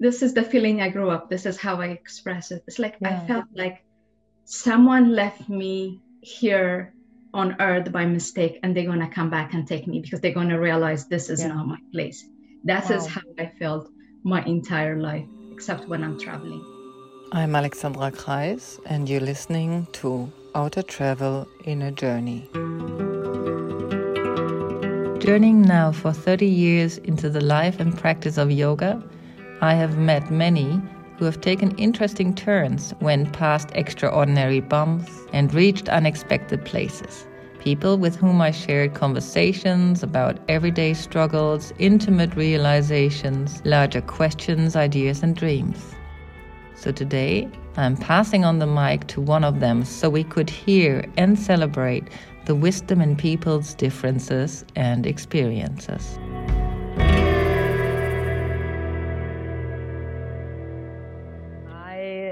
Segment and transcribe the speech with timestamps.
[0.00, 1.28] this is the feeling I grew up.
[1.28, 2.62] This is how I express it.
[2.66, 3.20] It's like yeah.
[3.22, 3.84] I felt like
[4.44, 6.94] someone left me here
[7.34, 10.32] on earth by mistake and they're going to come back and take me because they're
[10.32, 11.48] going to realize this is yeah.
[11.48, 12.24] not my place.
[12.64, 12.96] That wow.
[12.96, 13.90] is how I felt
[14.22, 16.64] my entire life, except when I'm traveling.
[17.32, 22.48] I'm Alexandra Kreis, and you're listening to Outer Travel Inner Journey.
[25.18, 29.02] Journeying now for 30 years into the life and practice of yoga,
[29.60, 30.80] I have met many
[31.18, 37.26] who have taken interesting turns, went past extraordinary bumps, and reached unexpected places.
[37.58, 45.34] People with whom I shared conversations about everyday struggles, intimate realizations, larger questions, ideas, and
[45.34, 45.92] dreams.
[46.76, 51.04] So today, I'm passing on the mic to one of them so we could hear
[51.16, 52.04] and celebrate
[52.44, 56.16] the wisdom in people's differences and experiences.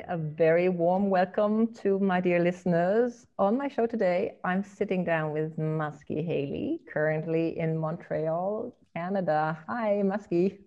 [0.09, 3.27] A very warm welcome to my dear listeners.
[3.39, 9.59] On my show today, I'm sitting down with Muskie Haley, currently in Montreal, Canada.
[9.69, 10.59] Hi, Muskie.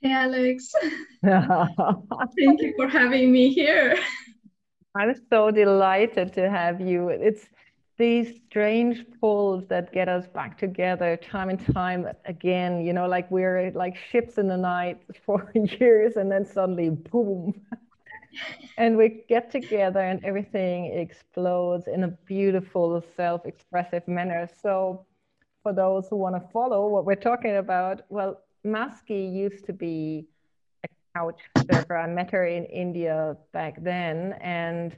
[0.00, 0.72] Hey, Alex.
[1.22, 3.96] Thank you for having me here.
[4.96, 7.10] I'm so delighted to have you.
[7.10, 7.46] It's
[7.96, 13.30] these strange pulls that get us back together time and time again, you know, like
[13.30, 17.54] we're like ships in the night for years and then suddenly boom
[18.78, 24.48] and we get together and everything explodes in a beautiful self-expressive manner.
[24.62, 25.06] So
[25.62, 30.26] for those who want to follow what we're talking about well Muskie used to be
[30.84, 31.96] a couch surfer.
[31.96, 34.34] I met her in india back then.
[34.40, 34.94] And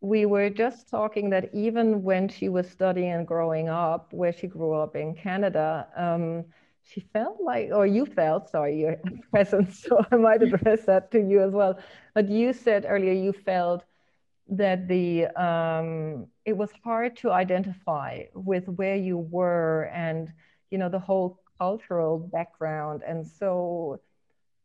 [0.00, 4.48] we were just talking that even when she was studying and growing up where she
[4.48, 6.44] grew up in canada um,
[6.82, 8.96] she felt like, or you felt, sorry, your
[9.30, 11.78] presence, so I might address that to you as well.
[12.14, 13.84] But you said earlier you felt
[14.48, 20.28] that the um, it was hard to identify with where you were and
[20.70, 24.00] you know the whole cultural background, and so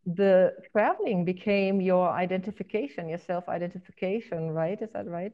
[0.05, 4.81] the traveling became your identification, your self-identification, right?
[4.81, 5.33] Is that right?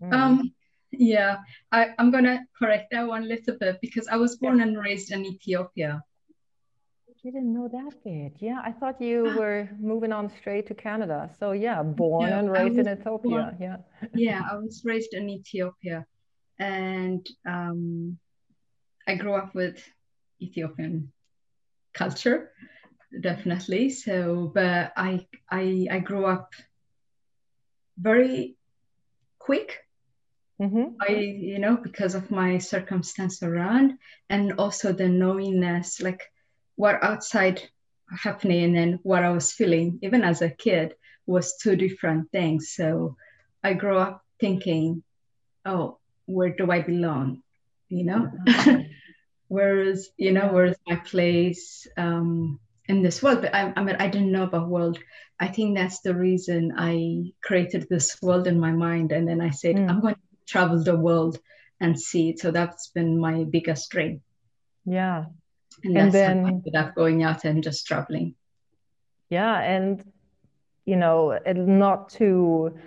[0.00, 0.38] Mm.
[0.38, 0.52] Um,
[0.92, 1.38] yeah,
[1.72, 4.64] I, I'm gonna correct that one a little bit because I was born yeah.
[4.64, 6.02] and raised in Ethiopia.
[7.08, 8.34] I didn't know that bit.
[8.38, 9.38] Yeah, I thought you ah.
[9.38, 11.30] were moving on straight to Canada.
[11.38, 13.30] So yeah, born and raised in Ethiopia.
[13.30, 13.76] Born, yeah.
[14.14, 16.06] yeah, I was raised in Ethiopia,
[16.58, 18.18] and um,
[19.06, 19.82] I grew up with
[20.40, 21.12] Ethiopian
[21.92, 22.52] culture,
[23.20, 23.90] definitely.
[23.90, 26.52] So, but I I I grew up
[27.98, 28.56] very
[29.38, 29.87] quick
[30.60, 30.96] Mm-hmm.
[31.00, 33.98] I, you know, because of my circumstance around,
[34.28, 36.32] and also the knowingness, like
[36.74, 37.62] what outside
[38.10, 40.94] happening and what I was feeling, even as a kid,
[41.26, 42.72] was two different things.
[42.74, 43.16] So
[43.62, 45.02] I grew up thinking,
[45.64, 47.42] oh, where do I belong?
[47.88, 48.82] You know, mm-hmm.
[49.48, 53.42] where's you know, where's my place um, in this world?
[53.42, 54.98] But I, I mean, I didn't know about world.
[55.40, 59.50] I think that's the reason I created this world in my mind, and then I
[59.50, 59.88] said, mm.
[59.88, 61.38] I'm going to travel the world
[61.80, 62.40] and see it.
[62.40, 64.22] So that's been my biggest dream.
[64.84, 65.26] Yeah.
[65.84, 68.34] And, and then without going out and just traveling.
[69.30, 69.60] Yeah.
[69.60, 70.04] And,
[70.84, 72.78] you know, not to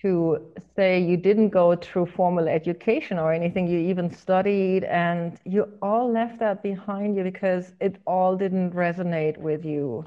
[0.00, 0.40] to
[0.74, 6.10] say you didn't go through formal education or anything you even studied and you all
[6.10, 10.04] left that behind you because it all didn't resonate with you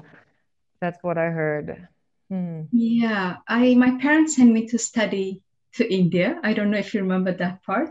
[0.80, 1.86] that's what i heard
[2.28, 2.62] hmm.
[2.72, 5.40] yeah i my parents sent me to study
[5.76, 6.40] to India.
[6.42, 7.90] I don't know if you remember that part.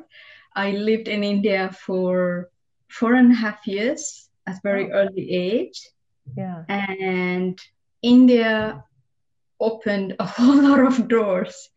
[0.56, 2.50] I lived in India for
[2.88, 4.96] four and a half years at very oh.
[4.96, 5.90] early age.
[6.38, 6.64] Yeah.
[6.70, 7.60] And
[8.02, 8.84] India
[9.60, 11.70] opened a whole lot of doors.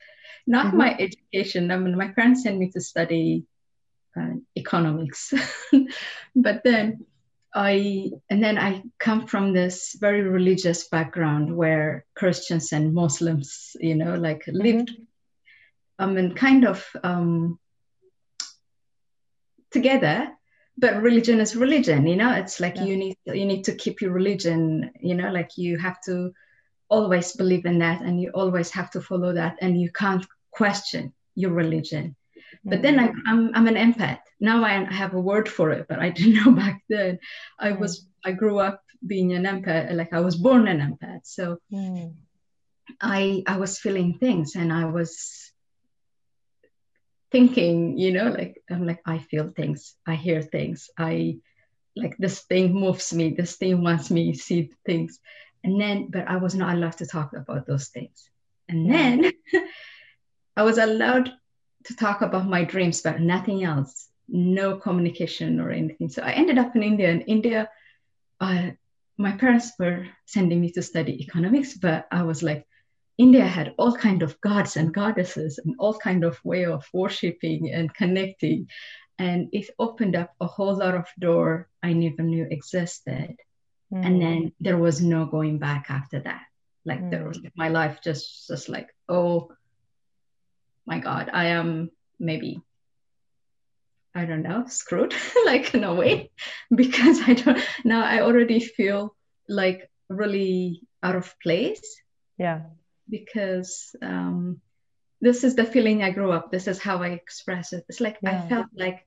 [0.47, 0.79] Not mm-hmm.
[0.79, 1.71] my education.
[1.71, 3.45] I mean, my parents sent me to study
[4.17, 5.35] uh, economics,
[6.35, 7.05] but then
[7.55, 13.95] I and then I come from this very religious background where Christians and Muslims, you
[13.95, 15.05] know, like mm-hmm.
[15.99, 17.59] Um, and kind of um,
[19.71, 20.33] together
[20.79, 22.33] but religion is religion you know?
[22.33, 22.85] It's like yeah.
[22.85, 25.31] you need you need to keep your religion you know?
[25.31, 26.33] Like you have to
[26.89, 31.13] always believe in that and you always have to follow that and you can't question
[31.35, 32.17] your religion.
[32.65, 34.21] But then I, am I'm, I'm an empath.
[34.41, 37.19] Now I have a word for it but i didn't know back then.
[37.59, 41.25] I was i grew up being an empath like i was born an empath.
[41.25, 42.15] So mm.
[43.01, 45.48] i i was feeling things and i was
[47.31, 51.39] thinking, you know, like I'm like, I feel things, I hear things, I
[51.97, 55.19] like this thing moves me, this thing wants me see things.
[55.65, 58.31] And then, but I was not allowed to talk about those things.
[58.69, 59.33] And then
[60.57, 61.33] I was allowed
[61.85, 66.09] to talk about my dreams, but nothing else, no communication or anything.
[66.09, 67.11] So I ended up in India.
[67.11, 67.71] And India,
[68.41, 68.71] uh,
[69.17, 72.68] my parents were sending me to study economics, but I was like,
[73.19, 77.73] India had all kind of gods and goddesses and all kind of way of worshiping
[77.73, 78.69] and connecting,
[79.19, 83.37] and it opened up a whole lot of door I never knew existed.
[83.93, 84.07] Mm.
[84.07, 86.43] And then there was no going back after that.
[86.85, 87.11] Like mm.
[87.11, 87.51] there was mm.
[87.57, 89.51] my life just just like oh
[90.87, 92.63] my god, I am maybe
[94.15, 96.31] I don't know screwed like in a way
[96.75, 99.17] because I don't now I already feel
[99.49, 101.83] like really out of place.
[102.39, 102.61] Yeah
[103.09, 104.61] because um,
[105.21, 106.51] this is the feeling I grew up.
[106.51, 107.85] This is how I express it.
[107.89, 108.43] It's like yeah.
[108.45, 109.07] I felt like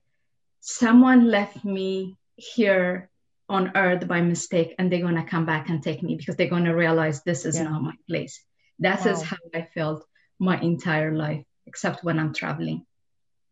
[0.60, 3.10] someone left me here
[3.48, 6.48] on earth by mistake and they're going to come back and take me because they're
[6.48, 7.64] going to realize this is yeah.
[7.64, 8.42] not my place.
[8.78, 9.12] That wow.
[9.12, 10.04] is how I felt
[10.38, 12.84] my entire life, except when I'm traveling.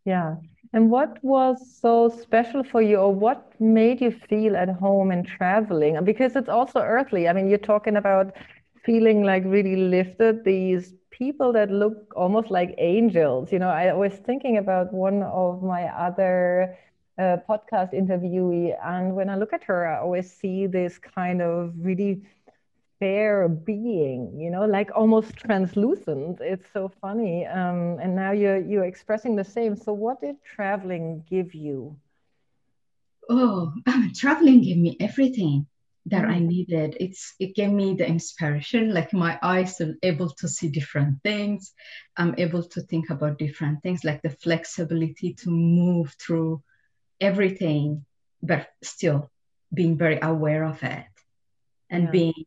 [0.04, 0.36] Yeah.
[0.72, 5.24] And what was so special for you, or what made you feel at home in
[5.24, 6.02] traveling?
[6.04, 7.28] Because it's also earthly.
[7.28, 8.34] I mean, you're talking about
[8.84, 13.68] feeling like really lifted these people that look almost like angels you know?
[13.68, 16.76] I was thinking about one of my other
[17.18, 21.72] uh, podcast interviewee and when i look at her i always see this kind of
[21.80, 22.22] really
[22.98, 24.64] fair being you know?
[24.64, 26.38] Like almost translucent.
[26.40, 29.76] It's so funny um, and now you're you're expressing the same.
[29.76, 31.96] So what did traveling give you?
[33.30, 33.72] Oh
[34.14, 35.66] traveling gave me everything
[36.06, 36.96] that I needed.
[36.98, 41.72] It's it gave me the inspiration, like my eyes are able to see different things.
[42.16, 46.62] I'm able to think about different things, like the flexibility to move through
[47.20, 48.06] everything,
[48.42, 49.30] but still
[49.72, 51.06] being very aware of it
[51.90, 52.10] and yeah.
[52.10, 52.44] being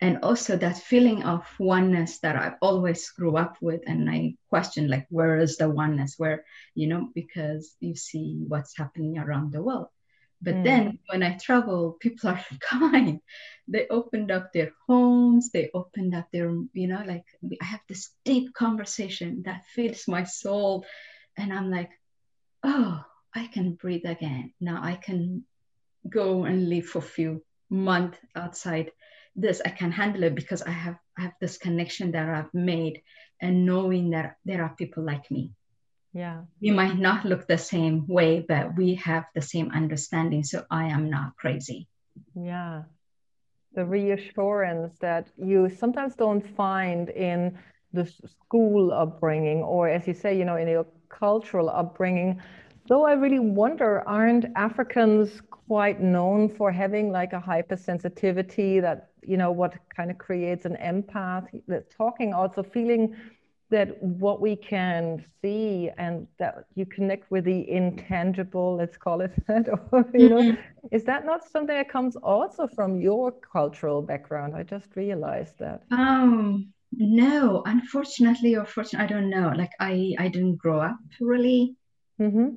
[0.00, 3.80] and also that feeling of oneness that I've always grew up with.
[3.86, 6.16] And I question like where is the oneness?
[6.18, 6.44] Where,
[6.74, 9.88] you know, because you see what's happening around the world
[10.42, 10.64] but mm.
[10.64, 13.20] then when I travel, people are kind.
[13.68, 17.24] They opened up their homes, they opened up their, you know, like
[17.60, 20.84] I have this deep conversation that fills my soul.
[21.36, 21.90] And I'm like,
[22.62, 23.04] oh,
[23.34, 24.52] I can breathe again.
[24.60, 25.44] Now I can
[26.08, 28.92] go and live for a few months outside
[29.34, 29.60] this.
[29.64, 33.02] I can handle it because I have I have this connection that I've made
[33.40, 35.52] and knowing that there are people like me
[36.16, 36.42] yeah.
[36.62, 40.84] We might not look the same way but we have the same understanding so i
[40.86, 41.88] am not crazy.
[42.34, 42.84] Yeah.
[43.74, 47.58] The reassurance that you sometimes don't find in
[47.92, 52.40] the school upbringing or as you say you know in your cultural upbringing.
[52.88, 59.36] Though i really wonder aren't africans quite known for having like a hypersensitivity that you
[59.36, 61.46] know what kind of creates an empath?
[61.66, 63.16] That talking also feeling
[63.70, 69.32] that what we can see and that you connect with the intangible let's call it
[69.48, 70.86] that or, you know mm-hmm.
[70.92, 74.54] is that not something that comes also from your cultural background?
[74.54, 75.82] I just realized that.
[75.90, 77.62] Um no.
[77.66, 79.52] Unfortunately or fortunately i don't know.
[79.56, 81.76] Like i i didn't grow up really
[82.20, 82.50] mm-hmm.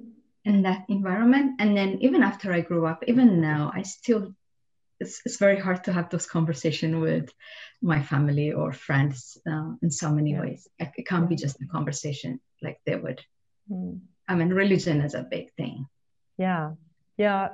[0.46, 1.60] in that environment.
[1.60, 4.36] And then even after i grew up even now i still
[5.00, 7.34] it's, it's very hard to have those conversations with
[7.82, 10.42] my family or friends uh, in so many yeah.
[10.42, 10.68] ways.
[10.80, 11.30] It can't yeah.
[11.30, 13.22] be just a conversation like they would.
[13.72, 14.00] Mm.
[14.28, 15.88] I mean, religion is a big thing.
[16.38, 16.72] Yeah.
[17.18, 17.50] Yeah.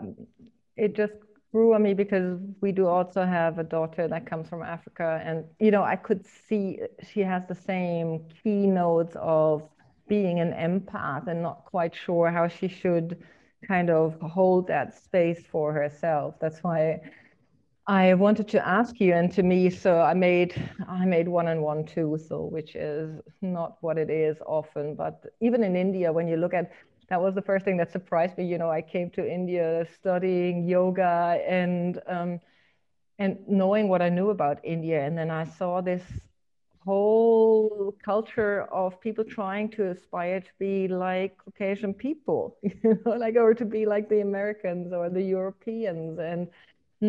[0.75, 1.13] It just
[1.51, 5.21] grew on me because we do also have a daughter that comes from Africa.
[5.23, 6.79] And, you know, I could see
[7.09, 9.63] she has the same keynotes of
[10.07, 13.23] being an empath and not quite sure how she should
[13.67, 16.35] kind of hold that space for herself.
[16.39, 17.01] That's why
[17.87, 20.53] I wanted to ask you and to me, so I made
[20.87, 25.23] I made one and one two, so which is not what it is often, but
[25.41, 26.71] even in India, when you look at
[27.09, 28.45] that was the first thing that surprised me.
[28.45, 32.39] You know, I came to India studying yoga and um,
[33.19, 36.03] and knowing what I knew about India, and then I saw this
[36.85, 43.35] whole culture of people trying to aspire to be like Caucasian people, you know, like
[43.35, 46.47] or to be like the Americans or the Europeans, and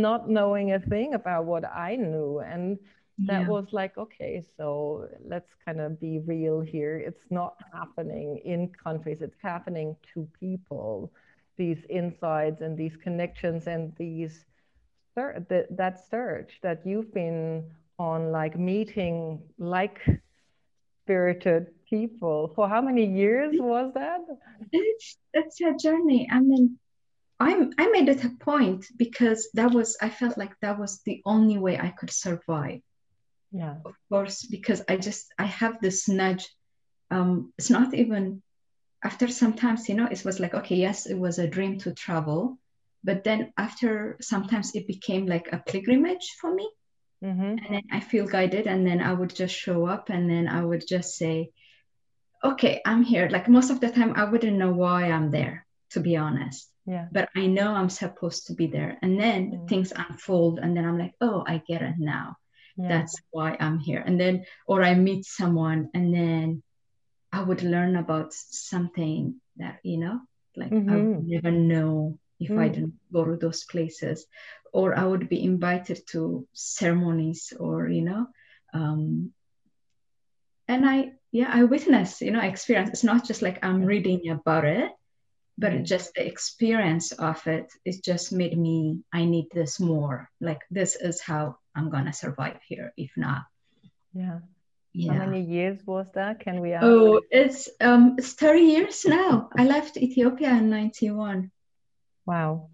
[0.02, 2.40] not knowing a thing about what I knew.
[2.40, 2.78] And
[3.18, 3.48] that yeah.
[3.48, 6.98] was like, okay, so let's kind of be real here.
[6.98, 11.12] It's not happening in countries, it's happening to people.
[11.56, 14.44] These insights and these connections and these
[15.14, 17.64] that, that search that you've been
[17.98, 20.00] on, like meeting like
[21.02, 22.52] spirited people.
[22.54, 24.20] For how many years was that?
[24.72, 26.28] It's it's a journey.
[26.30, 26.78] I mean,
[27.38, 31.22] I'm I made it a point because that was I felt like that was the
[31.24, 32.80] only way I could survive.
[33.52, 33.76] Yeah.
[33.84, 36.48] Of course, because I just I have this nudge.
[37.10, 38.42] Um, it's not even
[39.04, 42.58] after sometimes, you know, it was like, okay, yes, it was a dream to travel.
[43.04, 46.68] But then after sometimes it became like a pilgrimage for me.
[47.22, 47.42] Mm-hmm.
[47.42, 50.64] And then I feel guided, and then I would just show up, and then I
[50.64, 51.50] would just say,
[52.42, 53.28] okay, I'm here.
[53.30, 56.68] Like most of the time, I wouldn't know why I'm there, to be honest.
[56.86, 57.08] Yeah.
[57.12, 58.98] But I know I'm supposed to be there.
[59.02, 59.68] And then Mm.
[59.68, 62.36] things unfold, and then I'm like, oh, I get it now.
[62.76, 62.88] Yeah.
[62.88, 64.02] That's why I'm here.
[64.06, 66.62] And then, or I meet someone, and then
[67.32, 70.20] I would learn about something that, you know,
[70.56, 71.06] like I Mhm.
[71.06, 72.74] would never know if I Mm.
[72.74, 74.26] didn't go to those places.
[74.72, 78.26] Or I would be invited to ceremonies or, you know,
[78.74, 79.32] um,
[80.68, 82.90] and I, yeah, I witness, you know, experience.
[82.90, 84.90] It's not just like I'm reading about it,
[85.58, 85.84] but Mm.
[85.84, 90.28] just the experience of it, it just made me, I need this more.
[90.40, 93.42] Like, this is how I'm going to survive here, if not.
[94.12, 94.40] Yeah.
[94.92, 95.12] Yeah.
[95.12, 96.40] How many years was that?
[96.40, 96.86] Can we ask?
[96.86, 99.50] Oh, it's um it's 30 years now.
[99.56, 101.50] I left Ethiopia in 91.
[102.24, 102.70] Wow.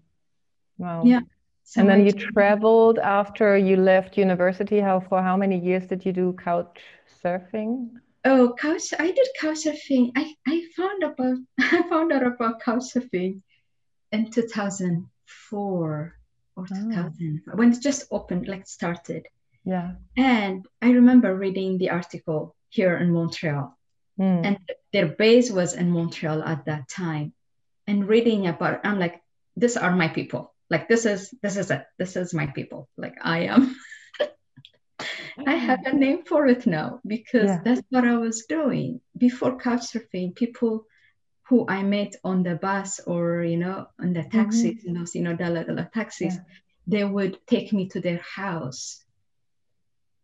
[0.77, 1.03] Wow.
[1.05, 1.21] Yeah.
[1.63, 4.79] So And then you traveled after you left university.
[4.79, 6.79] How for how many years did you do couch
[7.23, 7.89] surfing?
[8.25, 8.93] Oh, couch.
[8.97, 10.11] I did couch surfing.
[10.15, 13.41] I, I found about I found out about couch surfing
[14.11, 15.07] in 2004
[15.59, 16.13] or
[16.55, 16.65] Oh.
[16.65, 19.27] 2000 when it just opened, like started.
[19.65, 19.93] Yeah.
[20.15, 23.75] And I remember reading the article here in Montreal,
[24.19, 24.45] Mm.
[24.45, 24.57] and
[24.93, 27.33] their base was in Montreal at that time.
[27.87, 29.19] And reading about, I'm like,
[29.57, 30.53] these are my people.
[30.69, 31.83] Like this is this is it.
[31.97, 32.87] This is my people.
[32.97, 33.75] Like I am.
[35.47, 37.61] I have a name for it now because Yeah.
[37.63, 40.35] that's what I was doing before couchsurfing.
[40.35, 40.85] People
[41.47, 44.37] who I met on the bus or you know on the mm-hmm.
[44.37, 46.43] taxis, you know, you know, dala dala taxis, Yeah.
[46.87, 48.99] they would take me to their house.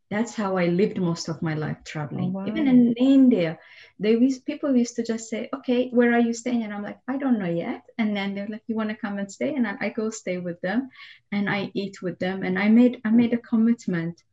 [0.09, 2.33] That's how I lived most of my life traveling.
[2.35, 2.71] Oh, Even wow.
[2.71, 3.59] in India,
[3.99, 6.99] they used people used to just say, "Okay, where are you staying?" And I'm like,
[7.07, 9.67] "I don't know yet." And then they're like, "You want to come and stay?" And
[9.67, 10.89] I, I go stay with them,
[11.31, 12.41] and I eat with them.
[12.43, 13.15] And I made I mm.
[13.21, 14.23] made a commitment.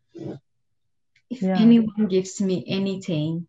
[1.29, 1.59] If Yeah.
[1.59, 3.47] anyone gives me anything,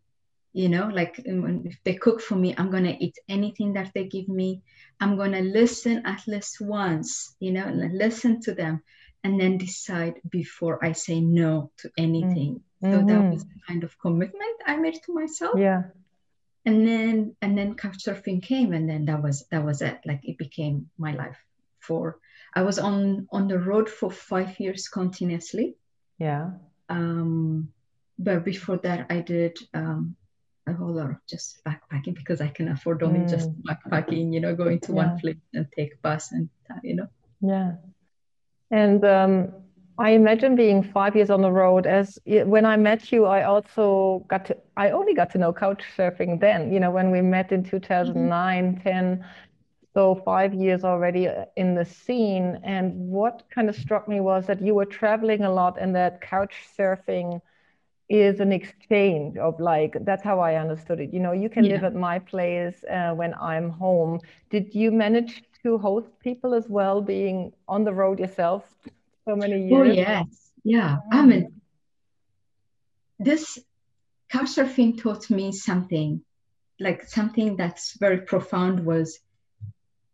[0.54, 4.06] you know, like um, if they cook for me, I'm gonna eat anything that they
[4.06, 4.62] give me.
[5.00, 8.82] I'm gonna listen at least once, you know, listen to them,
[9.24, 12.64] and then decide before I say no to anything.
[12.82, 13.32] So that Mhm.
[13.32, 15.60] was the kind of commitment I made to myself.
[15.60, 15.84] Yeah.
[16.66, 20.00] And then and then couchsurfing came, and then that was that was it.
[20.06, 21.38] Like it became my life.
[21.80, 22.20] For
[22.54, 25.76] I was on on the road for five years continuously.
[26.18, 26.52] Yeah.
[26.90, 27.72] Um,
[28.20, 30.16] but before that, I did um,
[30.68, 34.34] a whole lot of just backpacking because I can afford only just backpacking.
[34.34, 34.96] You know, going to Mm.
[34.96, 35.06] Yeah.
[35.06, 36.50] one place and take bus and
[36.84, 37.08] you know.
[37.42, 37.74] Yeah.
[38.72, 39.54] And um,
[40.00, 44.26] I imagine being five years on the road as when I met you, I also
[44.28, 47.52] got to, I only got to know couch surfing then, you know, when we met
[47.52, 49.26] in 2009, 10.
[49.98, 52.60] So five years already uh, in the scene.
[52.64, 56.22] And what kind of struck me was that you were traveling a lot and that
[56.22, 57.42] couch surfing
[58.08, 61.12] is an exchange of like, that's how I understood it.
[61.12, 64.20] You know, you can live at my place uh, when I'm home.
[64.52, 68.76] Did you manage to host people as well, being on the road yourself
[69.26, 70.98] so many years Oh yes, yeah.
[71.12, 71.60] I mean,
[73.18, 73.58] this
[74.32, 76.22] couchsurfing taught me something,
[76.80, 79.20] like something that's very profound was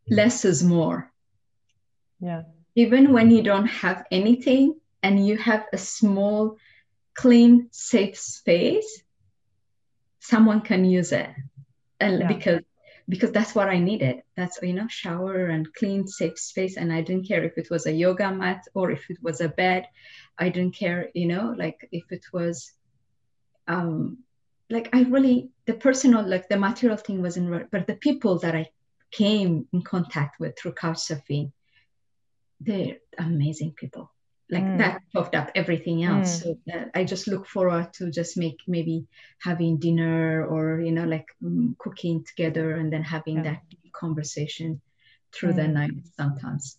[0.10, 1.12] less is more.
[2.20, 2.44] Yeah.
[2.76, 6.58] Even when you don't have anything and you have a small,
[7.16, 9.04] clean, safe space,
[10.20, 11.30] someone can use it.
[12.00, 12.28] And Yeah.
[12.28, 12.62] because
[13.10, 14.24] because that's what I needed.
[14.38, 16.78] That's you know, shower and clean, safe space.
[16.78, 19.50] And I didn't care if it was a yoga mat or if it was a
[19.50, 19.88] bed.
[20.40, 22.72] I didn't care, you know, like if it was
[23.68, 24.20] um
[24.70, 28.56] like I really the personal, like the material thing wasn't right, but the people that
[28.56, 28.70] I
[29.14, 31.52] came in contact with through couchsurfing,
[32.60, 34.12] they're amazing people.
[34.50, 34.78] Like Mm.
[34.78, 36.30] that topped up everything else.
[36.40, 36.44] Mm.
[36.44, 39.06] So that I just look forward to just make maybe
[39.42, 43.44] having dinner or you know like mm, cooking together and then having Yeah.
[43.44, 43.62] that
[43.94, 44.82] conversation
[45.34, 45.74] through the Mm.
[45.74, 46.78] night sometimes.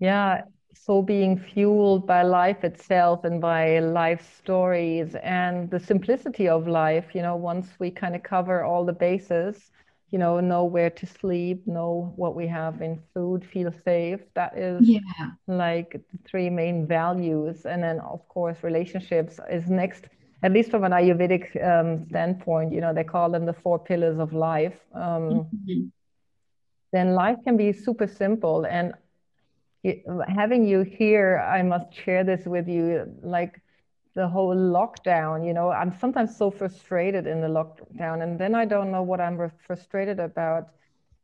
[0.00, 0.42] Yeah,
[0.74, 7.14] so being fueled by life itself and by life stories and the simplicity of life,
[7.14, 9.70] you know, once we kind of cover all the bases,
[10.12, 14.20] you know, know where to sleep, know what we have in food, feel safe.
[14.34, 15.36] That is Yeah.
[15.48, 17.66] like the three main values.
[17.66, 20.06] And then, of course, relationships is next,
[20.42, 24.18] at least from an Ayurvedic um, standpoint, you know, they call them the four pillars
[24.18, 24.78] of life.
[24.94, 25.92] Um, Mhm.
[26.92, 28.66] then life can be super simple.
[28.66, 28.94] And
[30.28, 33.06] having you here, I must share this with you.
[33.22, 33.60] Like
[34.14, 38.64] the whole lockdown, you know, I'm sometimes so frustrated in the lockdown, and then I
[38.64, 40.68] don't know what I'm frustrated about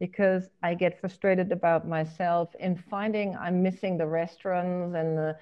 [0.01, 5.37] because I get frustrated about myself in finding I'm missing the restaurants and the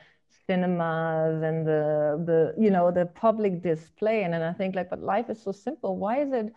[0.47, 5.03] cinemas and the the you know the public display and then I think like but
[5.03, 5.97] life is so simple.
[5.97, 6.53] Why is it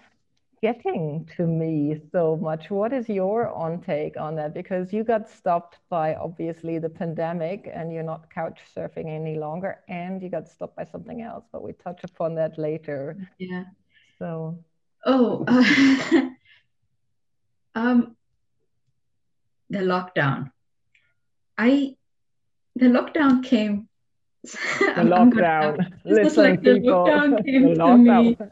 [0.62, 5.30] getting to me so much what is your on take on that because you got
[5.30, 10.48] stopped by obviously the pandemic and you're not couch surfing any longer and you got
[10.48, 13.63] stopped by something else but we touch upon that later yeah
[14.18, 14.58] so
[15.06, 16.22] oh uh,
[17.75, 18.16] um,
[19.70, 20.51] the lockdown.
[21.58, 21.96] I
[22.75, 23.88] the lockdown came.
[24.80, 25.92] The lockdown.
[26.06, 27.06] Listen, like the people.
[27.06, 28.39] lockdown came the to lockdown.
[28.39, 28.48] me.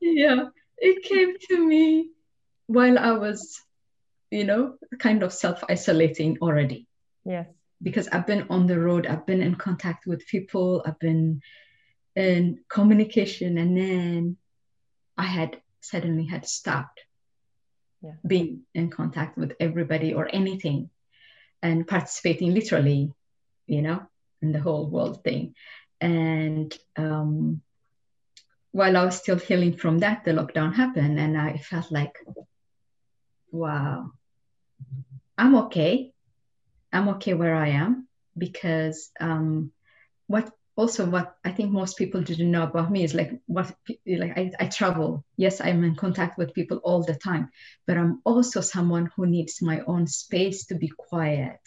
[0.00, 0.44] yeah,
[0.78, 2.10] it came to me
[2.66, 3.60] while I was,
[4.30, 6.86] you know, kind of self isolating already.
[7.24, 7.46] Yes.
[7.82, 11.42] Because I've been on the road, I've been in contact with people, I've been
[12.16, 14.36] in communication, and then
[15.18, 17.00] I had suddenly had stopped
[18.02, 18.12] yeah.
[18.26, 20.90] being in contact with everybody or anything
[21.62, 23.12] and participating literally,
[23.66, 24.02] you know,
[24.42, 25.54] in the whole world thing.
[26.00, 27.62] And um,
[28.74, 32.18] while I was still healing from that, the lockdown happened, and I felt like,
[33.52, 34.10] wow,
[35.38, 36.12] I'm okay.
[36.92, 39.70] I'm okay where I am because um,
[40.26, 43.72] what also what I think most people didn't know about me is like what
[44.04, 45.24] like I, I travel.
[45.36, 47.50] Yes, I'm in contact with people all the time,
[47.86, 51.60] but I'm also someone who needs my own space to be quiet.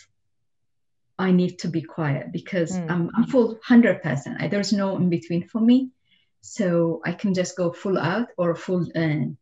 [1.17, 2.91] I need to be quiet because mm.
[2.91, 4.51] I'm, I'm full hundred percent.
[4.51, 5.91] There's no in between for me,
[6.41, 9.37] so I can just go full out or full in.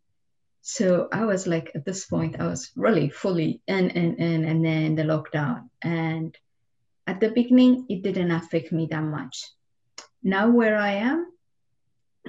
[0.62, 4.66] So I was like at this point, I was really fully in and in, and
[4.66, 5.70] then the lockdown.
[5.82, 6.36] And
[7.08, 9.46] at the beginning it didn't affect me that much.
[10.24, 11.32] Now where i am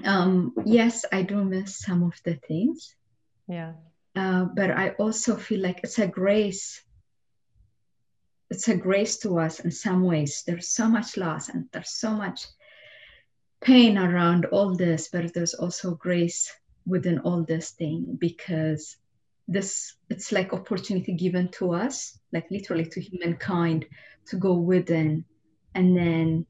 [0.05, 2.95] um, yes i do miss some of the things.
[3.49, 3.73] Yeah.
[4.15, 6.83] Uh, but i also feel like it's a grace
[8.51, 10.45] it's a grace to us in some ways.
[10.47, 12.47] There's so much loss and there's so much
[13.61, 16.53] pain around all this but there's also grace
[16.87, 18.97] within all this thing because
[19.49, 23.87] this it's like opportunity given to us like literally to humankind
[24.27, 25.25] to go within
[25.75, 26.47] and then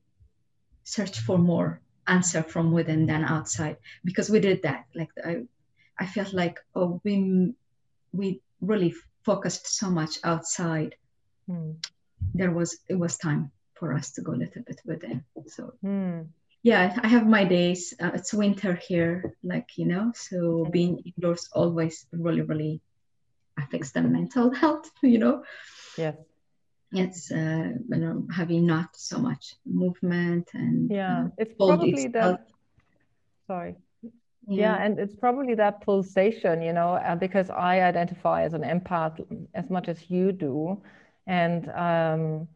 [0.84, 5.42] search for more answer from within than outside because we did that like i
[5.98, 7.52] i felt like oh we
[8.12, 10.94] we really focused so much outside
[11.50, 11.74] mm.
[12.34, 16.26] there was it was time for us to go a little bit within so mm.
[16.66, 17.94] Yeah i have my days.
[18.02, 22.80] Uh, it's winter here like you know so being indoors always really really
[23.56, 25.44] affects the mental health you know?
[25.96, 26.16] Yes.
[26.92, 32.46] It's uh, you know having not so much movement and yeah uh, it's probably that
[33.46, 33.76] sorry.
[34.02, 34.10] Yeah.
[34.62, 34.76] yeah.
[34.84, 39.14] and it's probably that pulsation you know uh, because i identify as an empath
[39.54, 40.82] as much as you do.
[41.28, 42.48] And um,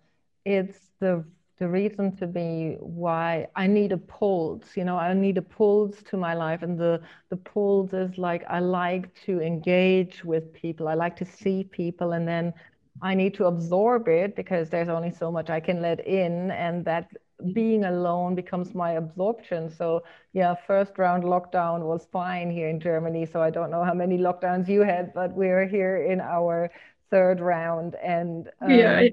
[0.44, 1.24] it's the
[1.60, 6.02] the reason to be why I need a pulse, you know, I need a pulse
[6.10, 6.62] to my life.
[6.62, 10.88] And the, the pulse is like, I like to engage with people.
[10.88, 12.54] I like to see people and then
[13.02, 16.84] I need to absorb it because there's only so much I can let in, and
[16.84, 17.08] that
[17.54, 19.70] being alone becomes my absorption.
[19.70, 23.26] So, yeah, first round lockdown was fine here in Germany.
[23.26, 26.70] So, I don't know how many lockdowns you had, but we're here in our
[27.10, 27.94] third round.
[28.02, 29.08] And um, yeah.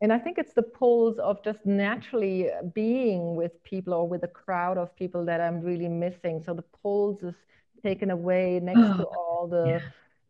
[0.00, 4.28] And I think it's the pulse of just naturally being with people or with a
[4.28, 6.42] crowd of people that I'm really missing.
[6.44, 7.34] So the pulse is
[7.82, 9.80] taken away next oh, to all the yeah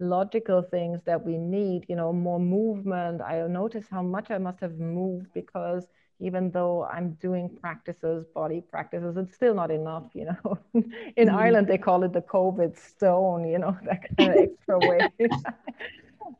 [0.00, 3.20] logical things that we need, you know, more movement.
[3.20, 5.87] I notice how much I must have moved because
[6.20, 10.59] even though I'm doing practices, body practices, it's still not enough, you know.
[11.16, 11.35] In mm.
[11.35, 15.31] Ireland, they call it the COVID stone, you know, that kind of extra weight.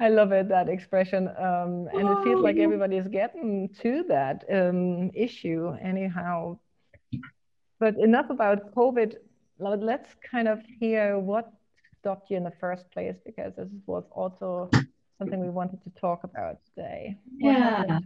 [0.01, 1.29] I love it, that expression.
[1.29, 2.63] Um, and it feels like oh.
[2.63, 6.59] everybody is getting to that um, issue anyhow.
[7.79, 9.17] But enough about COVID.
[9.59, 11.53] Let's kind of hear what
[11.99, 14.71] stopped you in the first place because this was also
[15.19, 17.17] something we wanted to talk about today.
[17.39, 17.99] yeah.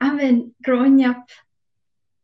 [0.00, 1.28] I mean, growing up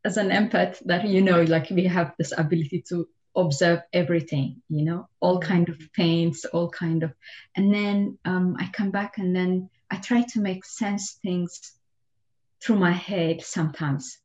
[0.04, 4.84] as an empath, that you know, like we have this ability to observe everything, you
[4.84, 5.48] know, all mm-hmm.
[5.48, 7.12] kind of pains, all kind of,
[7.56, 11.72] and then um, I come back and then I try to make sense things
[12.62, 14.18] through my head sometimes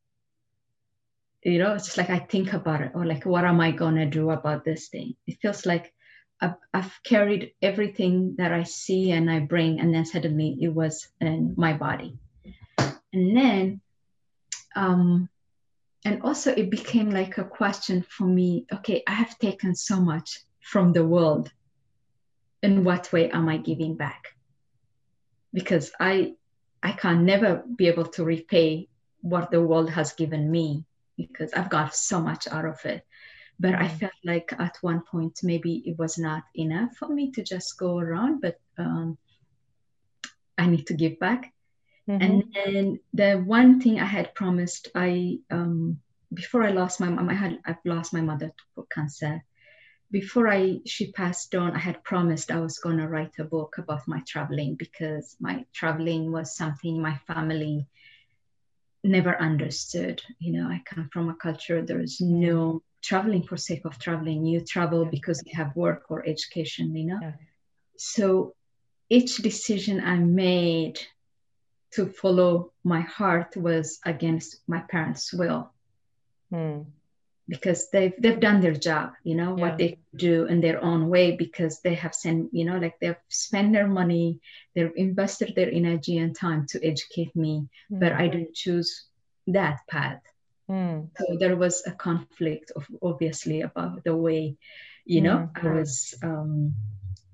[1.42, 3.96] you know it's just like i think about it or like what am i going
[3.96, 5.92] to do about this thing it feels like
[6.40, 11.08] I've, I've, carried everything that I see and I bring, and then suddenly it was
[11.20, 12.16] in my body.
[13.12, 13.80] And then,
[14.76, 15.28] um,
[16.08, 20.40] and also it became like a question for me okay, I have taken so much
[20.60, 21.52] from the world.
[22.62, 24.34] In what way am I giving back?
[25.52, 26.34] Because I,
[26.82, 28.88] I can never be able to repay
[29.20, 30.84] what the world has given me
[31.16, 33.04] because I've got so much out of it
[33.60, 33.98] but I mm.
[33.98, 37.98] felt like at one point maybe it was not enough for me to just go
[37.98, 39.18] around, but um,
[40.56, 41.52] I need to give back.
[42.08, 42.22] Mm-hmm.
[42.22, 46.00] And then the one thing I had promised, I um,
[46.32, 49.44] before I lost my mom, I had I've lost my mother to cancer.
[50.10, 54.08] Before I she passed on, I had promised I was gonna write a book about
[54.08, 57.86] my traveling because my traveling was something my family
[59.04, 60.22] never understood.
[60.38, 64.44] You know, I come from a culture there is no traveling for sake of traveling
[64.44, 67.32] you travel because you have work or education you know yeah.
[67.96, 68.54] so
[69.08, 70.98] each decision i made
[71.92, 75.70] to follow my heart was against my parents will
[76.50, 76.80] hmm.
[77.48, 79.62] because they've they've done their job you know yeah.
[79.62, 83.24] what they do in their own way because they have sent you know like they've
[83.28, 84.40] spent their money
[84.74, 87.98] they've invested their energy and time to educate me hmm.
[87.98, 89.04] but i didn't choose
[89.46, 90.20] that path
[90.70, 91.08] Mm.
[91.16, 94.56] So there was a conflict of obviously about the way,
[95.04, 95.64] you know, mm.
[95.64, 96.74] I was um,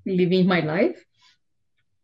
[0.07, 1.05] living my life.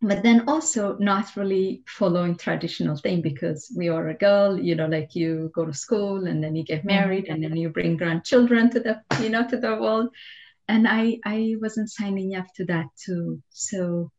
[0.02, 4.86] But then also not really following traditional thing because we are a girl, you know,
[4.86, 7.34] like you go to school and then you get married mm.
[7.34, 10.08] and then you bring grandchildren to the, you know, to the world.
[10.68, 13.42] And I I wasn't signing up to that too.
[13.50, 14.10] So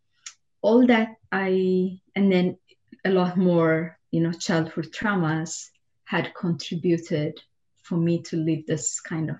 [0.62, 2.58] all that I and then
[3.04, 5.70] a lot more, you know, childhood traumas
[6.04, 7.42] had contributed
[7.82, 9.38] for me to live this kind of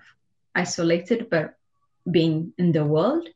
[0.54, 1.54] isolated but
[2.10, 3.28] being in the world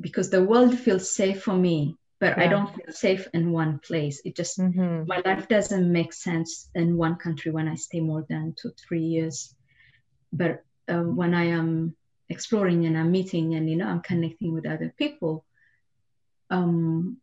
[0.00, 2.44] because the world feels safe for me but yeah.
[2.44, 5.04] i don't feel safe in one place it just mm-hmm.
[5.06, 9.02] my life doesn't make sense in one country when i stay more than two three
[9.02, 9.54] years
[10.32, 11.94] but um, when i am
[12.28, 15.44] exploring and i'm meeting and you know i'm connecting with other people
[16.50, 17.16] um,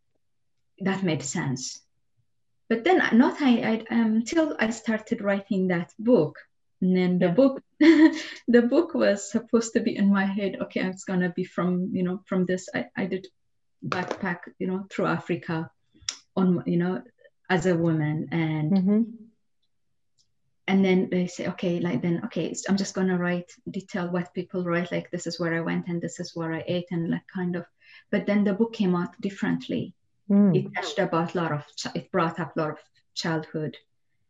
[0.79, 1.81] that made sense
[2.69, 6.37] but then not I, I until I started writing that book.
[6.81, 7.33] And then the yeah.
[7.33, 10.57] book, the book was supposed to be in my head.
[10.61, 12.67] Okay, it's gonna be from you know from this.
[12.73, 13.27] I, I did
[13.85, 15.69] backpack you know through Africa,
[16.35, 17.01] on you know
[17.49, 18.71] as a woman and.
[18.71, 19.01] Mm-hmm.
[20.69, 24.65] And then they say, okay, like then, okay, I'm just gonna write detail what people
[24.65, 27.25] write, like this is where I went and this is where I ate, and like
[27.33, 27.65] kind of.
[28.11, 29.95] But then the book came out differently
[30.29, 30.55] Mm.
[30.55, 31.63] It touched about a lot of,
[31.95, 32.79] it brought up a lot of
[33.13, 33.77] childhood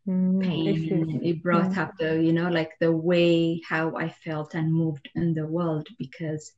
[0.06, 0.42] mm.
[0.42, 1.20] pain.
[1.22, 1.78] It brought mm.
[1.78, 5.88] up the, you know, like the way how I felt and moved in the world
[5.98, 6.52] because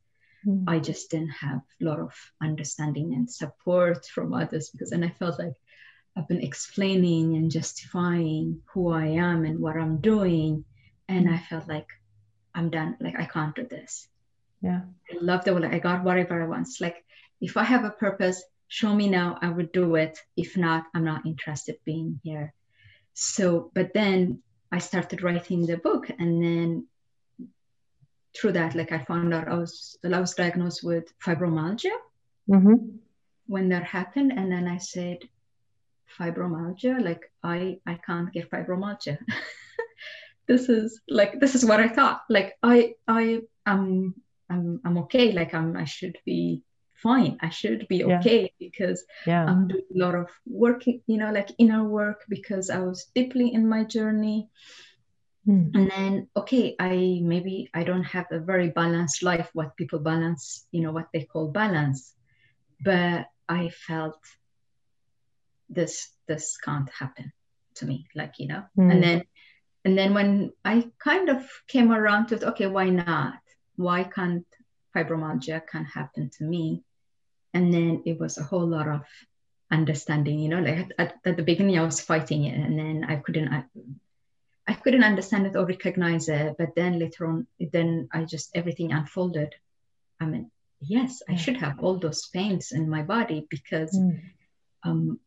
[0.47, 0.65] mm.
[0.67, 5.11] I just didn't have a lot of understanding and support from others because, and I
[5.11, 5.55] felt like
[6.17, 10.65] I've been explaining and justifying who I am and what I'm doing.
[11.09, 11.29] And.
[11.29, 11.89] I felt like
[12.55, 12.97] I'm done.
[13.01, 14.09] Like I can't do this.
[14.63, 14.83] Yeah.
[15.11, 16.69] I love the way like, I got whatever I want.
[16.69, 17.05] It's like
[17.41, 21.05] if I have a purpose, show me now i would do it if not i'm
[21.05, 22.55] not interested being here
[23.15, 26.87] so but then i started writing the book and then
[28.37, 31.97] through that like i found out i was i was diagnosed with fibromyalgia.
[32.49, 32.97] Mm-hmm.
[33.47, 35.19] when that happened and then i said
[36.19, 37.03] fibromyalgia?
[37.03, 39.19] Like i i can't get fibromyalgia.
[40.47, 42.23] This is like this is what i thought.
[42.29, 44.15] Like i i am
[44.51, 45.31] I'm, I'm okay.
[45.31, 46.65] Like i'm i should be
[46.95, 47.39] fine.
[47.41, 48.57] I should be okay yeah.
[48.59, 49.45] because yeah.
[49.45, 53.55] i'm doing a lot of work you know like inner work because i was deeply
[53.55, 54.51] in my journey
[55.47, 55.71] mm.
[55.75, 60.67] and then okay i maybe i don't have a very balanced life what people balance
[60.71, 62.15] you know what they call balance
[62.81, 64.19] but i felt
[65.69, 67.33] this this can't happen
[67.75, 68.91] to me like you know mm.
[68.91, 69.23] and then
[69.85, 73.39] and then when i kind of came around to it okay why not
[73.77, 74.47] why can't
[74.95, 76.83] fibromyalgia can happen to me
[77.55, 79.03] and then it was a whole lot of
[79.71, 83.17] understanding you know like at, at, the beginning i was fighting it and then i
[83.17, 83.65] couldn't I,
[84.69, 88.93] I couldn't understand it or recognize it but then later on then i just everything
[88.93, 89.55] unfolded
[90.21, 94.21] i mean yes i should have all those pains in my body because mm.
[94.85, 95.19] um,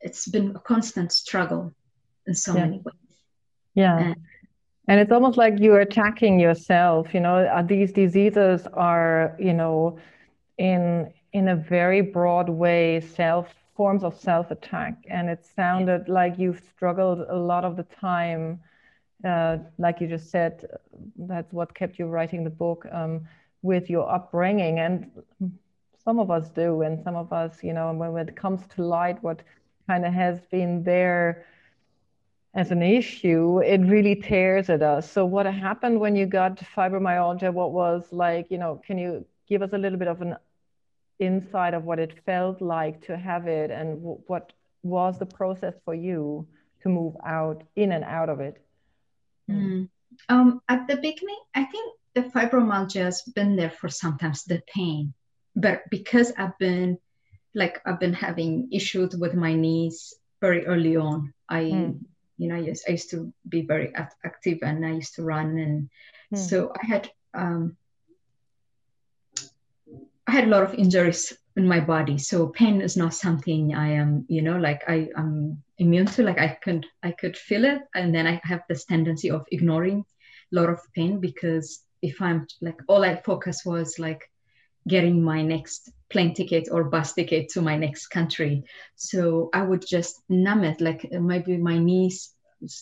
[0.00, 1.74] it's been a constant struggle
[2.26, 2.64] in so yeah.
[2.64, 3.16] many ways
[3.74, 4.16] yeah and,
[4.88, 9.98] and it's almost like you're attacking yourself you know uh, these diseases are you know
[10.58, 16.38] in in a very broad way self forms of self attack and it sounded like
[16.38, 18.60] you've struggled a lot of the time.
[19.24, 20.64] Uh, like you just said
[21.16, 23.26] that's what kept you writing the book um,
[23.62, 25.10] with your upbringing and
[26.04, 29.22] some of us do and some of us you know when it comes to light
[29.22, 29.42] what
[29.88, 31.46] kind of has been there
[32.54, 35.10] as an issue it really tears at us.
[35.10, 37.52] So what happened when you got fibromyalgia?
[37.52, 40.36] What was like you know can you give us a little bit of an
[41.18, 44.52] insight of what it felt like to have it and what
[44.82, 46.46] was the process for you
[46.82, 48.64] to move out in and out of it
[49.50, 49.88] mm.
[50.28, 55.12] um, at the beginning i think the fibromyalgia has been there for sometimes the pain
[55.56, 56.96] but because i've been
[57.54, 61.98] like i've been having issues with my knees very early on i mm.
[62.36, 63.92] you know yes i used to be very
[64.24, 65.90] active and i used to run and
[66.32, 66.38] mm.
[66.38, 67.76] so i had um,
[70.28, 73.92] I had a lot of injuries in my body, so pain is not something I
[73.92, 76.22] am, you know, like I am immune to.
[76.22, 80.04] Like I could, I could feel it, and then I have this tendency of ignoring
[80.52, 84.30] a lot of pain because if I'm like all I focus was like
[84.86, 88.64] getting my next plane ticket or bus ticket to my next country,
[88.96, 90.82] so I would just numb it.
[90.82, 92.34] Like uh, maybe my knees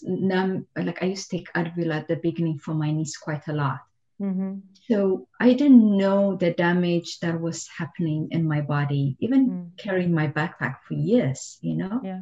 [0.02, 0.66] numb.
[0.76, 3.78] Like I used to take Advil at the beginning for my knees quite a lot
[4.20, 4.58] Mm-hmm.
[4.88, 9.76] So I didn't know the damage that was happening in my body, even mm.
[9.76, 12.00] carrying my backpack for years, you know?
[12.02, 12.20] Yeah.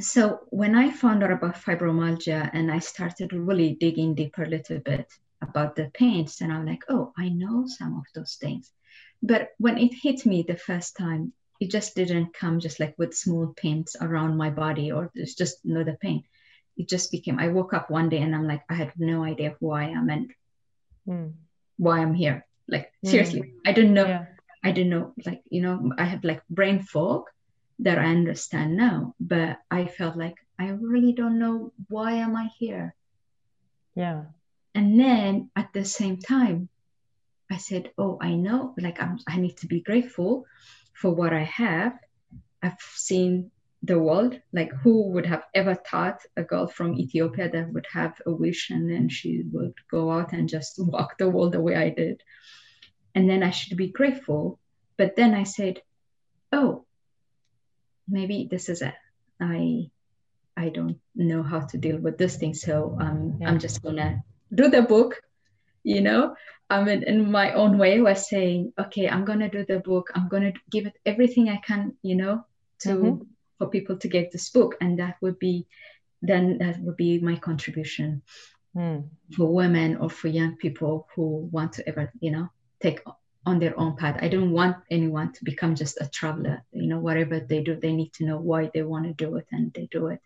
[0.00, 4.78] So when I found out about fibromyalgia and I started really digging deeper a little
[4.78, 8.70] bit about the pains, and I'm like, oh, I know some of those things.
[9.22, 13.14] But when it hit me the first time, it just didn't come just like with
[13.14, 16.24] small pains around my body or it's just another pain
[16.76, 19.56] it just became i woke up one day and i'm like i had no idea
[19.60, 20.32] who i am and
[21.06, 21.32] mm.
[21.76, 23.10] why i'm here like mm.
[23.10, 24.26] seriously i didn't know yeah.
[24.62, 27.24] i didn't know like you know i have like brain fog
[27.78, 32.48] that i understand now but i felt like i really don't know why am i
[32.58, 32.94] here
[33.94, 34.24] yeah
[34.74, 36.68] and then at the same time
[37.50, 40.46] i said oh i know like I'm, i need to be grateful
[40.94, 41.98] for what i have
[42.62, 43.50] i've seen
[43.84, 44.40] the world.
[44.52, 48.70] Like, who would have ever thought a girl from Ethiopia that would have a wish
[48.70, 52.22] and then she would go out and just walk the world the way I did?
[53.14, 54.58] And then I should be grateful.
[54.96, 55.82] But then I said,
[56.52, 56.84] oh,
[58.08, 58.94] maybe this is it.
[59.40, 59.90] I
[60.56, 62.54] I don't know how to deal with this thing.
[62.54, 63.48] So um, yeah.
[63.48, 64.22] I'm just gonna
[64.54, 65.20] do the book,
[65.82, 66.36] you know.
[66.70, 70.10] I mean, in my own way, was saying, okay, I'm gonna do the book.
[70.14, 72.46] I'm gonna give it everything I can, you know,
[72.80, 75.66] to mm-hmm for people to get this book and that would be
[76.22, 78.22] then that would be my contribution
[78.76, 79.04] mm.
[79.36, 82.48] for women or for young people who want to ever you know
[82.80, 83.00] take
[83.46, 86.98] on their own path i don't want anyone to become just a traveler you know
[86.98, 89.86] whatever they do they need to know why they want to do it and they
[89.90, 90.20] do it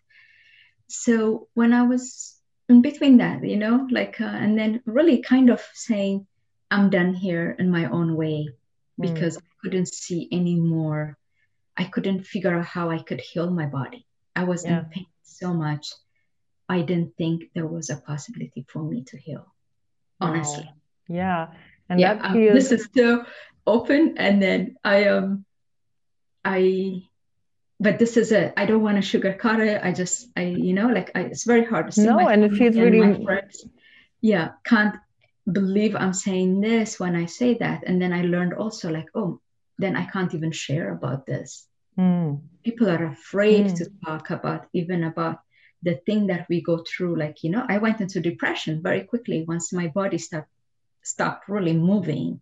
[0.87, 2.35] so when i was
[2.69, 6.25] in between that you know like uh, and then really kind of saying
[6.71, 9.01] i'm done here in my own way hmm.
[9.01, 9.41] because mm.
[9.41, 11.17] i couldn't see any more
[11.79, 14.05] I couldn't figure out how I could heal my body.
[14.35, 14.79] I was yeah.
[14.79, 15.87] in pain so much.
[16.67, 19.45] I didn't think there was a possibility for me to heal.
[20.19, 20.69] Honestly.
[20.69, 20.73] Oh,
[21.07, 21.47] yeah.
[21.87, 22.53] And yeah, um, feels...
[22.53, 23.23] this is so
[23.65, 24.15] open.
[24.17, 25.45] And then I um
[26.43, 27.03] I
[27.79, 29.81] but this is a I don't want to sugarcoat it.
[29.81, 32.05] I just I you know like I, it's very hard to see.
[32.05, 33.65] No, and it feels really my friends,
[34.19, 34.95] yeah can't
[35.49, 37.83] believe I'm saying this when I say that.
[37.87, 39.39] And then I learned also like oh
[39.79, 41.65] then I can't even share about this.
[41.97, 42.41] Mm.
[42.63, 43.77] People are afraid mm.
[43.77, 45.39] to talk about even about
[45.81, 47.15] the thing that we go through.
[47.15, 50.51] Like, you know, I went into depression very quickly once my body stopped
[51.01, 52.41] stopped really moving.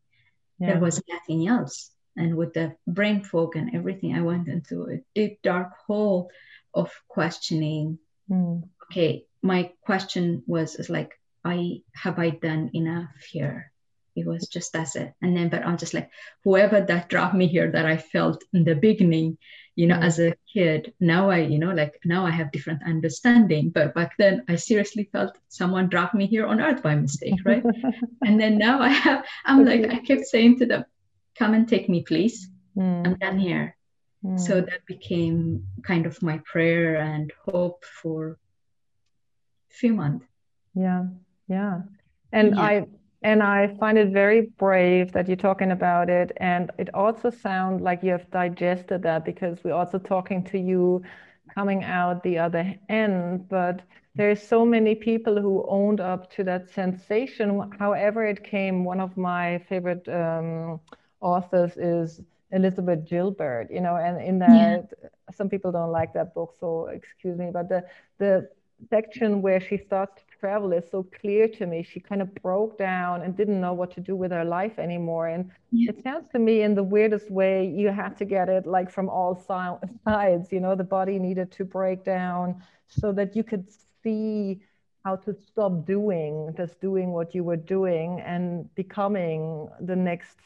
[0.60, 0.74] Yeah.
[0.74, 1.92] There was nothing else.
[2.18, 6.32] And with the brain fog and everything, I went into a deep dark hole
[6.74, 8.00] of questioning.
[8.30, 8.68] Mm.
[8.86, 11.14] Okay, my question was is like,
[11.46, 13.72] I have I done enough here?
[14.18, 16.10] It was just that's it and then but i'm just like
[16.44, 19.38] whoever that dropped me here that i felt in the beginning
[19.76, 20.04] you know mm.
[20.04, 24.18] as a kid now i you know like now i have different understanding but back
[24.18, 27.64] then i seriously felt someone dropped me here on earth by mistake right
[28.26, 29.82] and then now i have i'm okay.
[29.82, 30.84] like i kept saying to them
[31.38, 33.06] come and take me please mm.
[33.06, 33.78] i'm done here
[34.26, 34.40] mm.
[34.40, 38.40] so that became kind of my prayer and hope for
[39.72, 40.26] a few months
[40.74, 41.06] yeah
[41.48, 41.82] yeah
[42.32, 42.62] and yeah.
[42.62, 42.86] i
[43.22, 46.32] and I find it very brave that you're talking about it.
[46.38, 51.02] And it also sounds like you have digested that because we're also talking to you
[51.54, 53.50] coming out the other end.
[53.50, 53.82] But
[54.16, 58.84] there's so many people who owned up to that sensation, however it came.
[58.84, 60.80] One of my favorite um,
[61.22, 65.10] authors is Elizabeth Gilbert, you know, and in that yeah.
[65.34, 67.84] some people don't like that book, so excuse me, but the
[68.20, 68.50] the
[68.90, 71.84] section where she starts to travel is so clear to me.
[71.84, 75.28] She kind of broke down and didn't know what to do with her life anymore.
[75.28, 75.92] And yeah.
[75.92, 79.10] it sounds to me, in the weirdest way, you had to get it like from
[79.10, 80.52] all sides.
[80.52, 83.68] You know, the body needed to break down so that you could
[84.04, 84.62] see
[85.04, 90.38] how to stop doing, just doing what you were doing and becoming the next,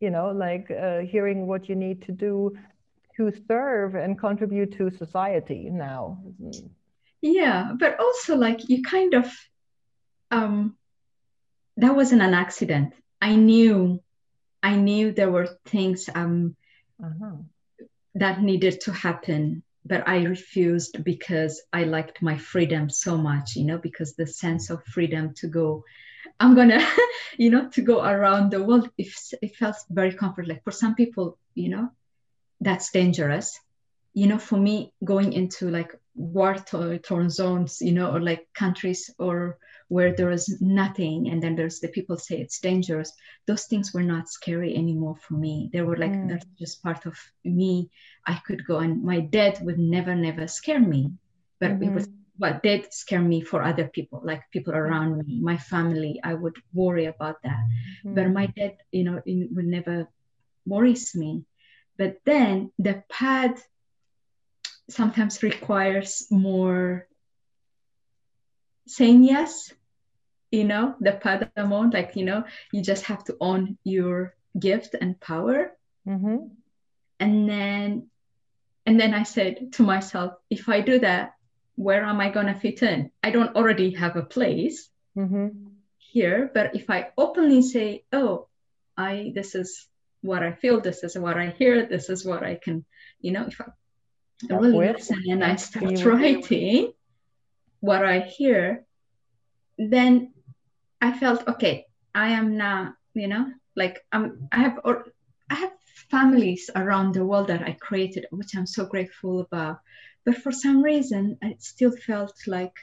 [0.00, 2.56] you know, like uh, hearing what you need to do
[3.16, 6.18] to serve and contribute to society now.
[7.24, 9.32] Yeah, but also like you kind of,
[10.30, 10.76] um,
[11.78, 12.92] that wasn't an accident.
[13.18, 14.02] I knew,
[14.62, 16.54] I knew there were things um,
[17.02, 17.36] uh-huh.
[18.16, 23.64] that needed to happen, but I refused because I liked my freedom so much, you
[23.64, 25.82] know, because the sense of freedom to go,
[26.38, 26.86] I'm gonna,
[27.38, 29.08] you know, to go around the world, it,
[29.40, 30.50] it felt very comfortable.
[30.50, 31.88] Like for some people, you know,
[32.60, 33.58] that's dangerous
[34.16, 39.10] you know for me going into like war torn zones you know or like countries
[39.18, 43.12] or where there is nothing and then there's the people say it's dangerous.
[43.46, 45.70] Those things were not scary anymore for me.
[45.72, 46.28] They were like mm.
[46.28, 47.90] that's just part of me.
[48.26, 51.12] I could go and my dad would never never scare me.
[51.60, 51.82] But mm-hmm.
[51.84, 56.20] it was what did scare me for other people like people around me my family.
[56.24, 57.62] I would worry about that.
[58.04, 58.14] Mm-hmm.
[58.14, 60.08] but my dad you know it would never
[60.66, 61.44] worries me.
[61.96, 63.60] But then the pad
[64.88, 67.06] sometimes requires more
[68.86, 69.72] saying yes
[70.50, 74.94] you know the pad amount like you know you just have to own your gift
[75.00, 75.72] and power
[76.06, 76.36] mm-hmm.
[77.18, 78.08] and then
[78.84, 81.34] and then i said to myself if i do that
[81.76, 85.48] where am i going to fit in i don't already have a place mm-hmm.
[85.96, 88.46] here but if i openly say oh
[88.96, 89.88] i this is
[90.24, 92.84] what I feel, this is what I hear, this is what I can,
[93.20, 93.66] you know, if I
[94.50, 96.92] really listen and I start writing
[97.80, 98.84] what I hear,
[99.78, 100.32] then
[101.00, 101.86] I felt okay.
[102.14, 104.48] I am now, you know, like I'm.
[104.52, 105.06] I have or
[105.50, 105.72] I have
[106.10, 109.80] families around the world that I created, which I'm so grateful about.
[110.24, 112.74] But for some reason, it still felt like,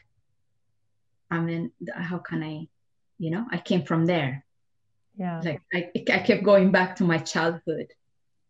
[1.32, 2.68] I mean, how can I,
[3.18, 4.46] you know, I came from there
[5.18, 7.88] yeah like I, I kept going back to my childhood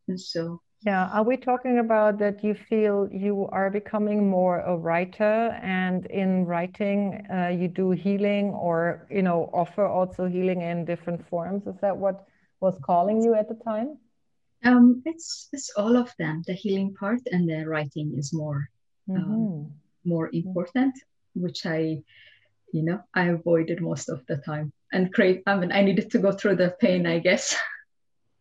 [0.08, 4.76] and so yeah are we talking about that you feel you are becoming more a
[4.76, 10.86] writer and in writing uh, you do healing or you know offer also healing in
[10.86, 11.68] different forms?
[11.68, 12.26] Is that what
[12.60, 13.98] was calling you at the time?
[14.64, 16.44] Um it's it's all of them.
[16.48, 18.70] The healing part and the writing is more
[19.10, 19.34] um, mm-hmm.
[19.34, 19.72] um,
[20.04, 20.96] more important
[21.34, 22.02] which i
[22.74, 24.74] you know i avoided most of the time.
[24.94, 27.56] And create i mean i needed to go through the pain i guess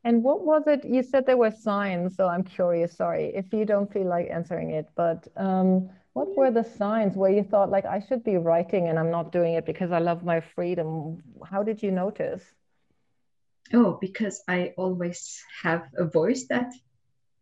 [0.05, 3.65] and what was it you said there were signs so i'm curious sorry if you
[3.65, 7.85] don't feel like answering it but um, what were the signs where you thought like
[7.85, 11.63] i should be writing and i'm not doing it because i love my freedom how
[11.63, 12.43] did you notice
[13.75, 16.73] oh because i always have a voice that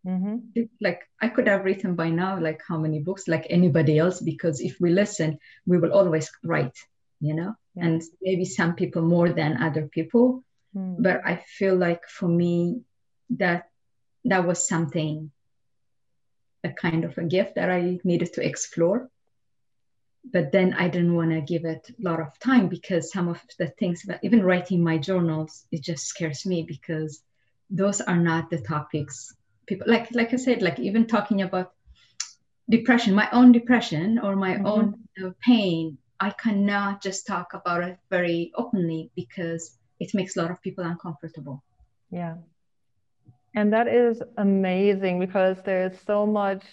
[0.05, 0.37] mm-hmm.
[0.81, 4.59] like i could have written by now like how many books like anybody else because
[4.59, 6.77] if we listen we will always write
[7.21, 7.85] you know yeah.
[7.85, 10.43] and maybe some people more than other people
[10.75, 10.95] mm.
[10.99, 12.81] but i feel like for me
[13.29, 13.69] that
[14.25, 15.31] that was something
[16.63, 19.09] a kind of a gift that i needed to explore
[20.31, 23.41] but then i didn't want to give it a lot of time because some of
[23.57, 27.21] the things about even writing my journals it just scares me because
[27.69, 29.33] those are not the topics
[29.65, 31.71] people like like i said like even talking about
[32.69, 34.65] depression my own depression or my mm-hmm.
[34.65, 40.41] own uh, pain I cannot just talk about it very openly because it makes a
[40.41, 41.63] lot of people uncomfortable.
[42.11, 42.35] Yeah.
[43.55, 46.63] And that is amazing because there's so much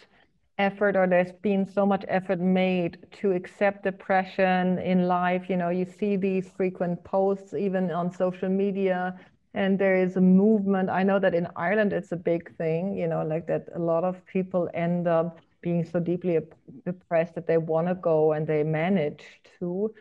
[0.59, 5.49] effort or there's been so much effort made to accept depression in life.
[5.49, 9.19] You know, you see these frequent posts even on social media
[9.55, 10.91] and there is a movement.
[10.91, 14.05] I know that in Ireland it's a big thing, you know, like that a lot
[14.05, 16.39] of people end up being so deeply
[16.85, 19.25] depressed that they want to go and they manage
[19.59, 19.93] to.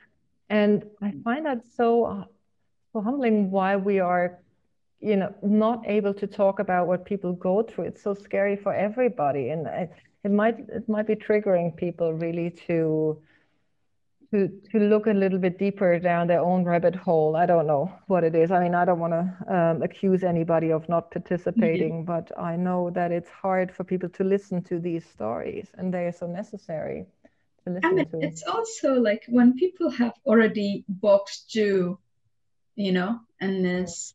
[0.50, 2.26] And I find that so
[2.95, 4.39] so humbling why we are
[5.01, 8.73] you know not able to talk about what people go through it's so scary for
[8.73, 9.91] everybody and it,
[10.23, 13.21] it might it might be triggering people really to
[14.31, 17.35] to to look a little bit deeper down their own rabbit hole.
[17.35, 18.50] I don't know what it is.
[18.50, 22.13] I mean, I don't want to um, accuse anybody of not participating, mm-hmm.
[22.13, 26.06] but I know that it's hard for people to listen to these stories, and they
[26.08, 27.06] are so necessary
[27.65, 28.19] to listen mean, to.
[28.19, 32.00] It's also like when people have already boxed you,
[32.76, 34.13] you know, in this,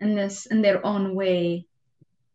[0.00, 1.66] in this, in their own way.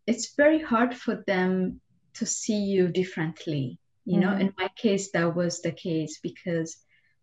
[0.05, 1.81] It's very hard for them
[2.15, 4.41] to see you differently you know mm-hmm.
[4.41, 6.77] in my case that was the case because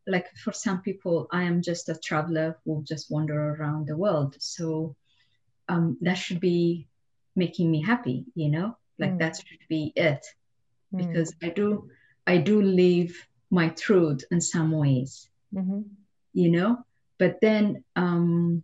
[0.07, 4.36] like for some people i am just a traveler who just wander around the world
[4.38, 4.95] so
[5.70, 6.86] um, that should be
[7.34, 9.18] making me happy you know like mm.
[9.18, 10.24] that should be it
[10.92, 10.99] mm.
[10.99, 11.88] because i do
[12.26, 13.12] i do live
[13.51, 15.80] my truth in some ways mm-hmm.
[16.34, 16.84] you know
[17.18, 18.62] but then um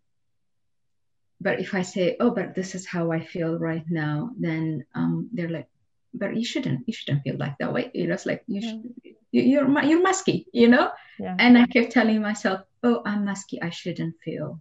[1.41, 5.29] but if i say oh but this is how i feel right now then um
[5.33, 5.69] they're like
[6.13, 8.71] but you shouldn't you shouldn't feel like that way you know it's like you yeah.
[8.71, 11.37] should you're you're musky you know yeah.
[11.39, 14.61] and i kept telling myself oh i'm musky i shouldn't feel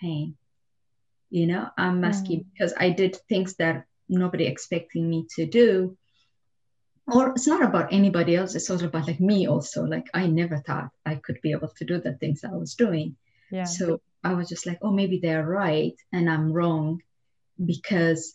[0.00, 0.36] pain
[1.30, 2.44] you know i'm musky mm.
[2.52, 5.96] because i did things that nobody expecting me to do
[7.06, 10.58] or it's not about anybody else it's also about like me also like i never
[10.58, 13.16] thought i could be able to do the things i was doing
[13.50, 13.64] yeah.
[13.64, 17.00] so i was just like oh maybe they're right and i'm wrong
[17.64, 18.32] because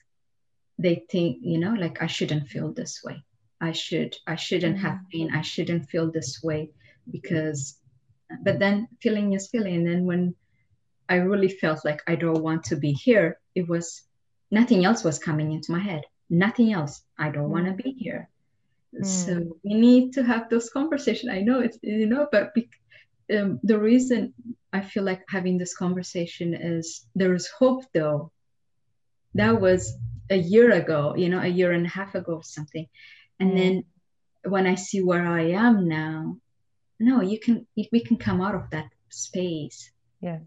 [0.77, 3.23] they think you know like i shouldn't feel this way.
[3.61, 5.11] I should i shouldn't have mm-hmm.
[5.11, 6.71] pain i shouldn't feel this way
[7.11, 7.77] because
[8.43, 9.87] but then feeling is feeling.
[9.87, 10.35] And when
[11.09, 14.03] i really felt like i don't want to be here it was
[14.51, 16.03] nothing else was coming into my head.
[16.29, 17.01] Nothing else.
[17.17, 18.29] I don't want to be here.
[18.95, 19.05] Mm.
[19.05, 21.31] so we need to have those conversations.
[21.31, 22.69] I know it's you know but be,
[23.35, 24.33] um, the reason
[24.73, 28.31] i feel like having this conversation is there is hope though.
[29.35, 29.95] That was
[30.29, 32.87] a year ago you know a year and a half ago or something.
[33.39, 33.57] And mm.
[33.57, 33.83] then
[34.43, 36.37] when i see where i am now
[36.99, 39.91] no you can we can come out of that space.
[40.21, 40.39] Yeah.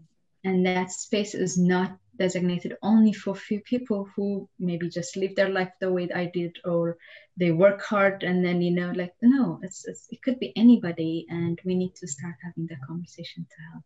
[0.43, 5.49] And that space is not designated only for few people who maybe just live their
[5.49, 6.97] life the way I did, or
[7.37, 11.25] they work hard and then you know, like no, it's, it's it could be anybody,
[11.29, 13.83] and we need to start having that conversation to help.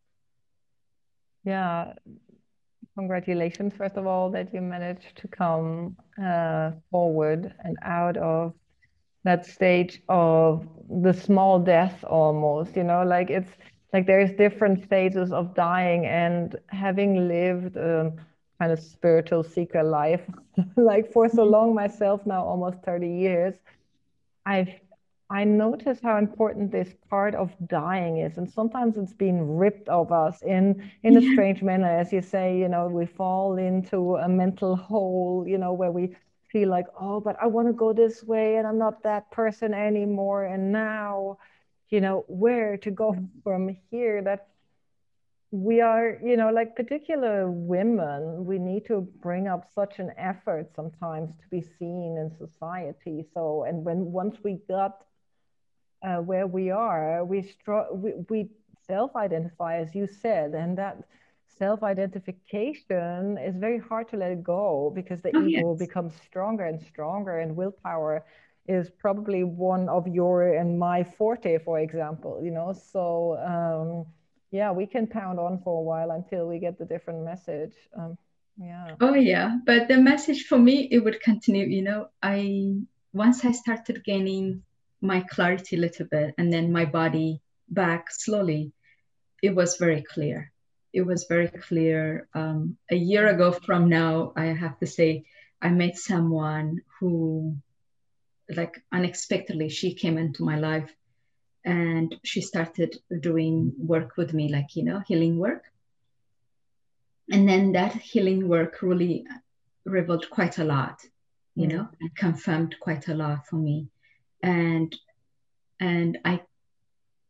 [1.43, 1.93] Yeah,
[2.97, 8.53] congratulations first of all that you managed to come uh, forward and out of
[9.23, 12.75] that stage of the small death almost.
[12.75, 13.51] You know, like it's
[13.93, 18.11] like there's different stages of dying and having lived a
[18.59, 20.21] kind of spiritual seeker life
[20.75, 21.51] like for so mm-hmm.
[21.51, 23.53] long myself now almost 30 years
[24.45, 24.69] i've
[25.29, 28.37] i notice how important this part of dying is.
[28.37, 31.89] And sometimes it's being ripped of us in in a strange manner.
[31.89, 36.15] As you say you know we fall into a mental hole you know where we
[36.49, 39.73] feel like oh but i want to go this way and i'm not that person
[39.73, 40.45] anymore.
[40.45, 41.37] And now
[41.89, 44.47] you know where to go from here that
[45.51, 50.69] we are you know like particular women we need to bring up such an effort
[50.75, 55.05] sometimes to be seen in society so and when once we got
[56.05, 58.49] uh, where we are we, str- we, we
[58.85, 60.97] self-identify as you said and that
[61.57, 65.79] self-identification is very hard to let it go because the oh, ego yes.
[65.79, 68.25] becomes stronger and stronger and willpower
[68.67, 72.73] is probably one of your and my forte, for example, you know.
[72.73, 74.05] So um,
[74.51, 77.73] yeah, we can pound on for a while until we get the different message.
[77.97, 78.17] Um,
[78.57, 78.95] yeah.
[78.99, 81.65] Oh yeah, but the message for me it would continue.
[81.65, 82.75] You know, I
[83.13, 84.63] once I started gaining
[85.01, 88.71] my clarity a little bit, and then my body back slowly,
[89.41, 90.51] it was very clear.
[90.93, 92.27] It was very clear.
[92.33, 95.25] Um, a year ago from now, I have to say,
[95.61, 97.57] I met someone who
[98.55, 100.93] like unexpectedly she came into my life
[101.65, 105.63] and she started doing work with me like you know healing work.
[107.29, 109.25] And then that healing work really
[109.85, 111.01] revealed quite a lot
[111.55, 113.87] you know and confirmed quite a lot for me.
[114.41, 114.95] And
[115.79, 116.41] and i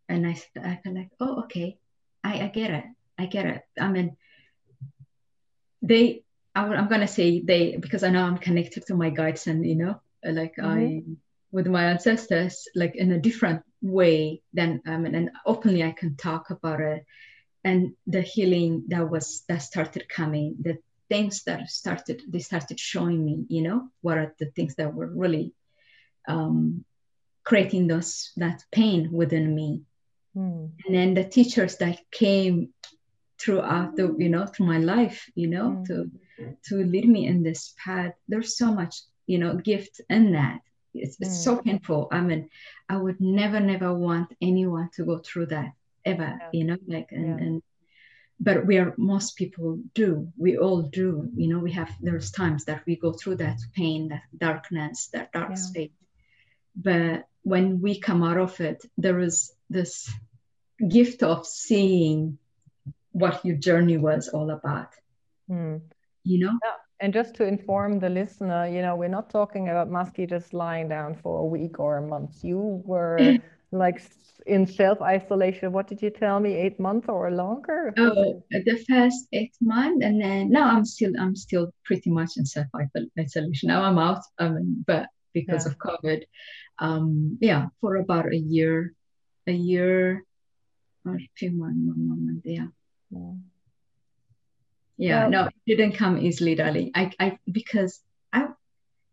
[0.08, 1.78] and i i felt like oh okay
[2.24, 2.86] i i get it.
[3.18, 3.64] I get it.
[3.80, 4.18] I mean
[5.82, 6.24] they
[6.56, 10.02] i'm gonna say they because i know i'm connected to my guides and you know
[10.24, 10.66] like mm-hmm.
[10.66, 11.18] I
[11.52, 16.50] with my ancestors like in a different way than um, and openly I can talk
[16.50, 17.06] about it
[17.64, 20.78] and the healing that was that started coming the
[21.10, 25.08] things that started they started showing me you know what are the things that were
[25.08, 25.54] really
[26.28, 26.84] um,
[27.44, 29.84] creating those that pain within me
[30.36, 30.70] mm.
[30.86, 32.74] and then the teachers that came
[33.40, 35.86] throughout the you know through my life you know mm.
[35.86, 36.12] to
[36.64, 40.62] to lead me in this path there's so much you know gift in that
[40.94, 41.64] it's, it's so mm.
[41.64, 42.50] painful i mean
[42.90, 45.74] i would never never want anyone to go through that
[46.06, 46.50] ever yeah.
[46.54, 47.46] you know like and, yeah.
[47.46, 47.62] and
[48.40, 52.84] but where most people do we all do you know we have there's times that
[52.86, 55.56] we go through that pain that darkness that dark yeah.
[55.56, 55.94] state
[56.76, 60.10] but when we come out of it there is this
[60.88, 62.38] gift of seeing
[63.12, 64.90] what your journey was all about
[65.50, 65.82] mm.
[66.24, 66.58] you know
[67.00, 70.90] and just to inform the listener, you know, we're not talking about Musky just lying
[70.90, 72.44] down for a week or a month.
[72.44, 73.40] You were
[73.72, 74.02] like
[74.46, 75.72] in self isolation.
[75.72, 76.54] What did you tell me?
[76.56, 77.94] Eight months or longer?
[77.98, 82.46] Oh, the first eight months, and then now I'm still I'm still pretty much in
[82.46, 82.68] self
[83.20, 83.68] isolation.
[83.68, 85.72] Now I'm out, um, but because yeah.
[85.72, 86.24] of COVID,
[86.80, 88.94] um, yeah, for about a year,
[89.46, 90.24] a year
[91.06, 92.68] or a few months, one month, yeah.
[93.12, 93.34] yeah.
[94.98, 96.92] Yeah, um, no, it didn't come easily, darling.
[96.96, 98.02] I, I, because
[98.34, 98.48] I,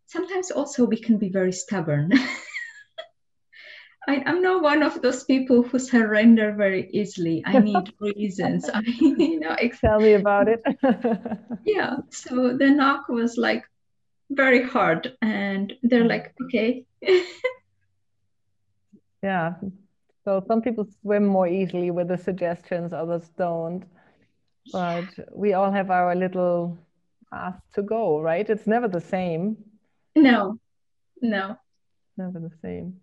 [0.07, 2.13] sometimes also we can be very stubborn.
[4.09, 7.43] I, am not one of those people who surrender very easily.
[7.45, 8.69] I need reasons.
[8.69, 10.63] I, you know, tell me about it.
[11.65, 11.97] yeah.
[12.11, 13.65] So the knock was like
[14.31, 16.85] very hard, and they're like, okay.
[19.23, 19.55] yeah.
[20.25, 23.85] So some people swim more easily with the suggestions, others don't.
[24.73, 26.79] But we all have our little
[27.31, 28.49] path to go, right?
[28.49, 29.57] It's never the same.
[30.17, 30.59] No,
[31.21, 31.57] no.
[32.17, 33.01] Never the same.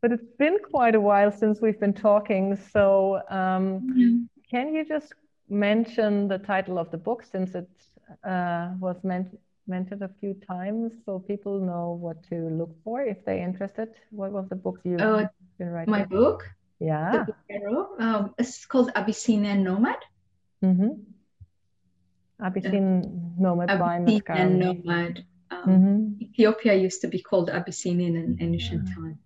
[0.00, 2.56] But it's been quite a while since we've been talking.
[2.72, 4.16] So, um, mm-hmm.
[4.50, 5.12] can you just
[5.48, 7.68] mention the title of the book since it
[8.24, 13.24] uh, was meant, mentioned a few times so people know what to look for if
[13.24, 13.88] they're interested?
[14.10, 15.26] What was the book you've uh,
[15.58, 15.90] been writing?
[15.90, 16.48] My book?
[16.80, 17.24] Yeah.
[17.24, 17.36] Book
[17.98, 19.98] um, it's called Abyssinian Nomad.
[20.64, 20.88] Mm-hmm.
[22.40, 25.24] Abyssinian Nomad Abyssinian by Nomad.
[25.50, 26.22] Um, mm-hmm.
[26.22, 28.94] Ethiopia used to be called Abyssinian in ancient yeah.
[28.94, 29.18] time.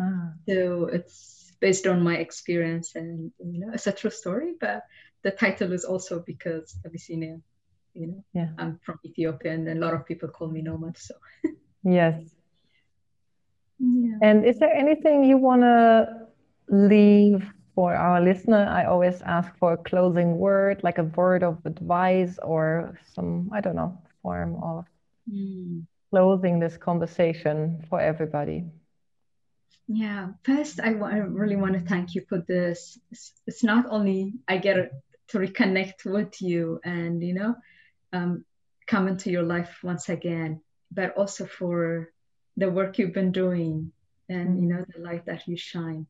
[0.00, 0.32] Ah.
[0.48, 4.84] So it's based on my experience and you know it's a true story, but
[5.22, 7.40] the title is also because Abyssinia,
[7.94, 8.48] you know, yeah.
[8.58, 10.96] I'm from Ethiopia and a lot of people call me nomad.
[10.96, 11.14] So
[11.84, 12.22] yes.
[13.78, 14.18] Yeah.
[14.22, 16.26] And is there anything you want to
[16.68, 17.42] leave
[17.74, 18.66] for our listener?
[18.68, 23.60] I always ask for a closing word, like a word of advice or some, I
[23.60, 24.86] don't know, form of
[25.30, 25.86] mm.
[26.10, 28.64] closing this conversation for everybody.
[29.88, 32.98] Yeah, first I, I really want to thank you for this.
[33.10, 34.92] It's, it's not only I get
[35.28, 37.56] to reconnect with you and you know
[38.12, 38.44] um,
[38.86, 40.60] come into your life once again,
[40.92, 42.12] but also for
[42.56, 43.90] the work you've been doing
[44.28, 46.06] and you know the light that you shine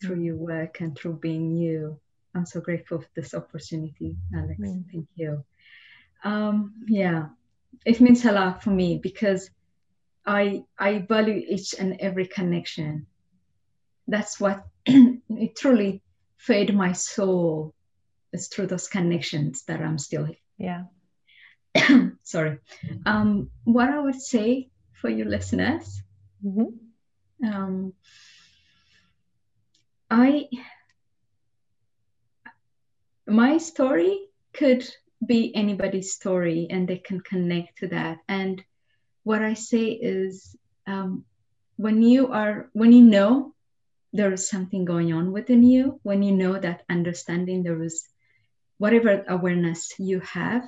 [0.00, 1.98] through your work and through being you.
[2.34, 4.60] I'm so grateful for this opportunity, Alex.
[4.60, 4.84] Mm.
[4.90, 5.44] Thank you.
[6.24, 7.26] Um, yeah,
[7.84, 9.50] it means a lot for me because
[10.26, 13.06] I I value each and every connection.
[14.08, 16.02] That's what it truly
[16.38, 17.74] fed my soul.
[18.32, 20.36] It's through those connections that I'm still here.
[20.58, 20.84] yeah.
[22.22, 22.58] Sorry.
[23.06, 26.02] Um, what I would say for you listeners,
[26.44, 27.46] mm-hmm.
[27.46, 27.92] um,
[30.14, 30.48] I
[33.26, 34.88] my story could
[35.26, 38.18] be anybody's story, and they can connect to that.
[38.28, 38.62] And
[39.24, 40.54] what I say is
[40.86, 41.24] um,
[41.76, 43.54] when you are when you know
[44.12, 48.06] there is something going on within you, when you know that understanding there is
[48.78, 50.62] whatever awareness you have,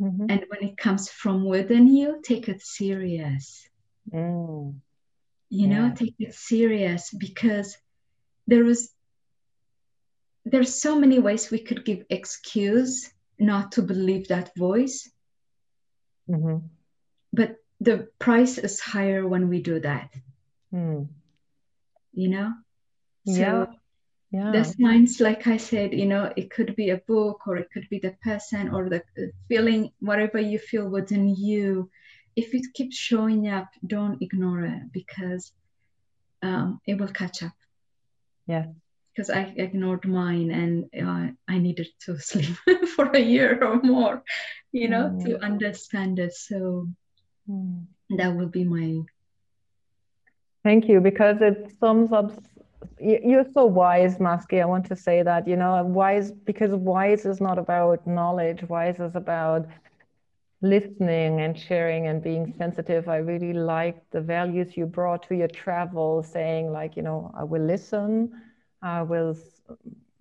[0.00, 0.26] mm-hmm.
[0.30, 3.68] and when it comes from within you, take it serious.
[4.10, 4.80] Mm.
[5.50, 7.76] You know, take it serious because
[8.48, 8.90] there is
[10.44, 15.08] there's so many ways we could give excuse not to believe that voice.
[16.28, 16.66] Mm-hmm.
[17.32, 20.10] But the price is higher when we do that.
[20.72, 21.08] Mm.
[22.14, 22.52] You know?
[23.26, 23.66] So yeah.
[24.30, 24.52] Yeah.
[24.52, 27.88] The signs, like I said, you know, it could be a book or it could
[27.88, 29.02] be the person or the
[29.48, 31.90] feeling, whatever you feel within you.
[32.36, 35.50] If it keeps showing up, don't ignore it because
[36.42, 37.52] um, it will catch up.
[38.48, 38.66] Yeah.
[39.14, 42.56] Because I ignored mine and uh, I needed to sleep
[42.96, 44.24] for a year or more,
[44.72, 45.24] you know, mm.
[45.24, 46.34] to understand it.
[46.34, 46.88] So
[47.50, 47.86] Mm.
[48.10, 49.02] That would be my.
[50.64, 52.32] Thank you, because it sums up.
[53.00, 54.60] You're so wise, Maski.
[54.60, 59.00] I want to say that, you know, wise, because wise is not about knowledge, wise
[59.00, 59.66] is about
[60.60, 63.08] listening and sharing and being sensitive.
[63.08, 67.44] I really like the values you brought to your travel, saying, like, you know, I
[67.44, 68.32] will listen,
[68.82, 69.36] I will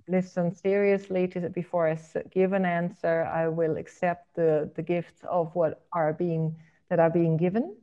[0.07, 1.99] listen seriously to before I
[2.31, 3.25] give an answer.
[3.25, 6.55] I will accept the the gifts of what are being
[6.89, 7.75] that are being given.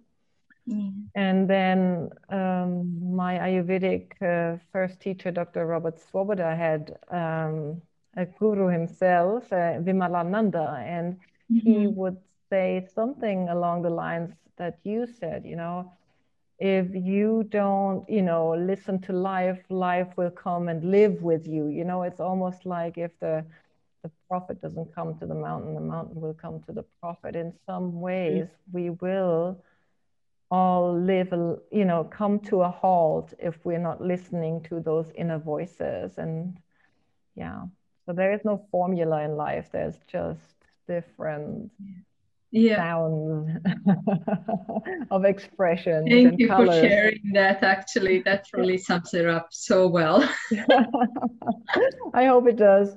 [0.68, 1.09] Mm.
[1.14, 5.66] And then um, my Ayurvedic uh, first teacher, Dr.
[5.66, 7.82] Robert Svoboda, had um,
[8.16, 11.14] a guru himself, uh, Vimalananda, and
[11.52, 11.59] mm-hmm.
[11.59, 12.16] he would
[12.55, 14.30] say something along the lines
[14.61, 15.92] that you said, you know,
[16.59, 21.66] if you don't, you know, listen to life, life will come and live with you.
[21.78, 23.44] You know, it's almost like if the
[24.05, 27.34] the prophet doesn't come to the mountain, the mountain will come to the prophet.
[27.34, 28.74] In some ways, mm.
[28.76, 29.59] we will
[30.50, 31.30] all live,
[31.80, 36.18] you know, come to a halt if we're not listening to those inner voices.
[36.18, 36.59] And
[37.34, 37.61] yeah,
[38.05, 39.66] so there is no formula in life.
[39.72, 42.02] There's just different yeah.
[42.55, 43.59] Sounds
[45.11, 46.07] of expression.
[46.09, 46.68] Thank you colors.
[46.68, 47.62] for sharing that.
[47.62, 50.28] Actually, that really sums it up so well.
[52.14, 52.96] I hope it does.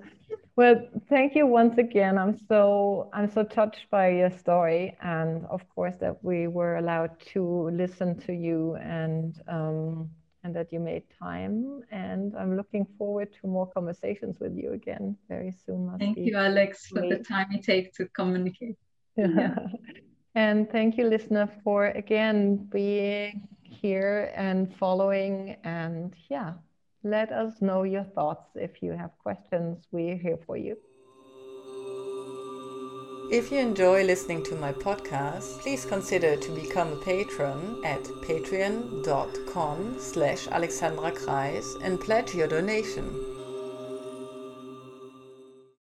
[0.55, 2.17] Well, thank you once again.
[2.17, 7.19] I'm so I'm so touched by your story, and of course that we were allowed
[7.33, 10.09] to listen to you and um,
[10.43, 11.81] and that you made time.
[11.91, 15.95] And I'm looking forward to more conversations with you again very soon.
[15.99, 18.77] Thank you, Alex, for the time you take to communicate.
[19.17, 19.55] Yeah.
[20.35, 25.57] and thank you, listener, for again being here and following.
[25.63, 26.53] And yeah,
[27.03, 28.49] let us know your thoughts.
[28.55, 30.77] If you have questions, we're here for you.
[33.29, 39.95] If you enjoy listening to my podcast, please consider to become a patron at patreon.com
[39.99, 43.36] slash alexandra kreis and pledge your donation.